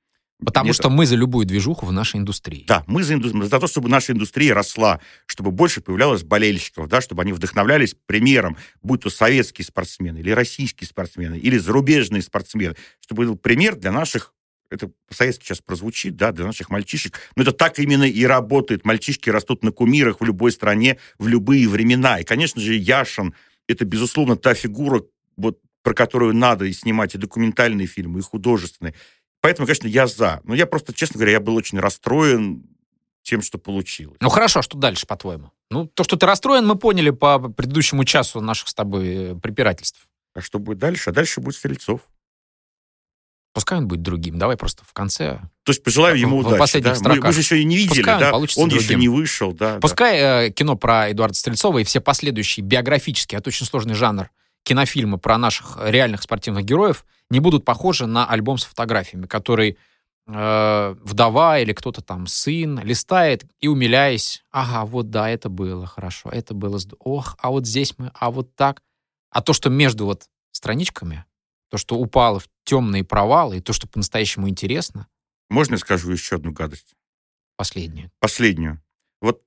[0.44, 2.66] Потому Мне что мы за любую движуху в нашей индустрии.
[2.68, 7.00] Да, мы за, инду- за то, чтобы наша индустрия росла, чтобы больше появлялось болельщиков, да,
[7.00, 13.26] чтобы они вдохновлялись примером, будь то советские спортсмены, или российские спортсмены, или зарубежные спортсмены, чтобы
[13.26, 14.34] был пример для наших,
[14.70, 18.86] это по-советски сейчас прозвучит, да, для наших мальчишек, но это так именно и работает.
[18.86, 22.20] Мальчишки растут на кумирах в любой стране, в любые времена.
[22.20, 23.34] И, конечно же, Яшин—
[23.68, 25.04] это, безусловно, та фигура,
[25.38, 28.96] вот, про которую надо и снимать и документальные фильмы, и художественные.
[29.42, 30.42] Поэтому, конечно, я за.
[30.46, 32.64] Но я просто, честно говоря, я был очень расстроен
[33.22, 34.18] тем, что получилось.
[34.20, 35.52] Ну хорошо, что дальше, по-твоему?
[35.70, 40.08] Ну, то, что ты расстроен, мы поняли по предыдущему часу наших с тобой э, препирательств.
[40.34, 41.10] А что будет дальше?
[41.10, 42.02] А дальше будет Стрельцов.
[43.54, 44.40] Пускай он будет другим.
[44.40, 45.40] Давай просто в конце.
[45.64, 46.58] То есть пожелаю В- ему в удачи.
[46.60, 47.10] последних да?
[47.10, 48.34] Мы, мы же еще и не видели, Пускай он да?
[48.34, 49.00] Он еще другим.
[49.00, 49.76] не вышел, да.
[49.76, 49.80] да.
[49.80, 54.32] Пускай э, кино про Эдуарда Стрельцова и все последующие биографические, это очень сложный жанр,
[54.64, 59.78] кинофильмы про наших реальных спортивных героев не будут похожи на альбом с фотографиями, который
[60.28, 66.30] э, вдова или кто-то там сын листает и умиляясь, ага, вот да, это было хорошо,
[66.30, 68.82] это было ох, а вот здесь мы, а вот так.
[69.30, 71.26] А то, что между вот страничками,
[71.70, 75.08] то, что упало в темные провалы, и то, что по-настоящему интересно,
[75.50, 76.94] Можно я скажу еще одну гадость?
[77.56, 78.12] последнее.
[78.20, 78.82] Последнюю.
[79.22, 79.42] Вот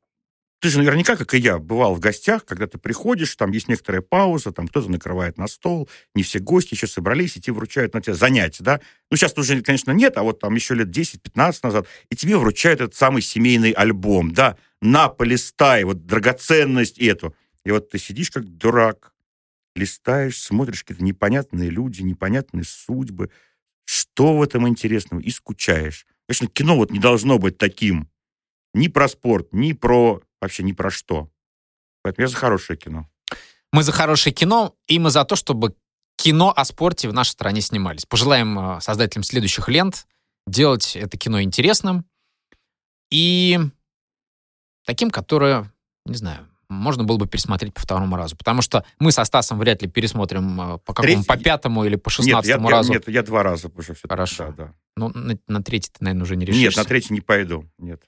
[0.60, 4.00] ты же наверняка, как и я, бывал в гостях, когда ты приходишь, там есть некоторая
[4.00, 8.00] пауза, там кто-то накрывает на стол, не все гости еще собрались, и тебе вручают на
[8.00, 8.80] тебя занятия, да?
[9.10, 12.80] Ну, сейчас уже, конечно, нет, а вот там еще лет 10-15 назад, и тебе вручают
[12.80, 14.56] этот самый семейный альбом, да?
[14.80, 17.34] На, полистай, вот драгоценность эту.
[17.64, 19.12] И вот ты сидишь как дурак,
[19.74, 23.30] листаешь, смотришь какие-то непонятные люди, непонятные судьбы,
[23.84, 26.06] что в этом интересного, и скучаешь.
[26.26, 28.08] Конечно, кино вот не должно быть таким.
[28.74, 30.22] Ни про спорт, ни про...
[30.40, 31.30] Вообще ни про что.
[32.02, 33.08] Поэтому я за хорошее кино.
[33.72, 35.74] Мы за хорошее кино, и мы за то, чтобы
[36.16, 38.06] кино о спорте в нашей стране снимались.
[38.06, 40.06] Пожелаем э, создателям следующих лент
[40.46, 42.04] делать это кино интересным,
[43.10, 43.58] и
[44.84, 45.72] таким, которое,
[46.04, 48.36] не знаю, можно было бы пересмотреть по второму разу.
[48.36, 51.96] Потому что мы со Стасом вряд ли пересмотрим э, по какому, Третий- по пятому или
[51.96, 52.92] по шестнадцатому я, я- разу.
[52.92, 54.52] нет, я два раза уже все Хорошо.
[54.56, 54.74] Да, да.
[54.96, 56.64] Ну, на, на третий ты, наверное, уже не решишься.
[56.66, 57.68] Нет, на третий не пойду.
[57.78, 58.02] Нет.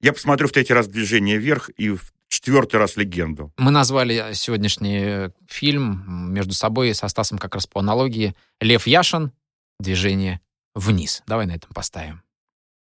[0.00, 3.52] Я посмотрю в третий раз «Движение вверх» и в четвертый раз «Легенду».
[3.56, 9.32] Мы назвали сегодняшний э, фильм между собой со Стасом как раз по аналогии «Лев Яшин.
[9.80, 10.40] Движение
[10.74, 11.22] вниз».
[11.26, 12.22] Давай на этом поставим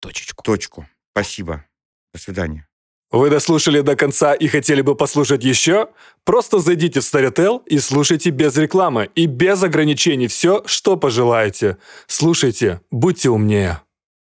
[0.00, 0.42] точечку.
[0.42, 0.86] Точку.
[1.12, 1.64] Спасибо.
[2.12, 2.66] До свидания.
[3.12, 5.88] Вы дослушали до конца и хотели бы послушать еще?
[6.24, 11.78] Просто зайдите в Storytel и слушайте без рекламы и без ограничений все, что пожелаете.
[12.06, 13.80] Слушайте, будьте умнее.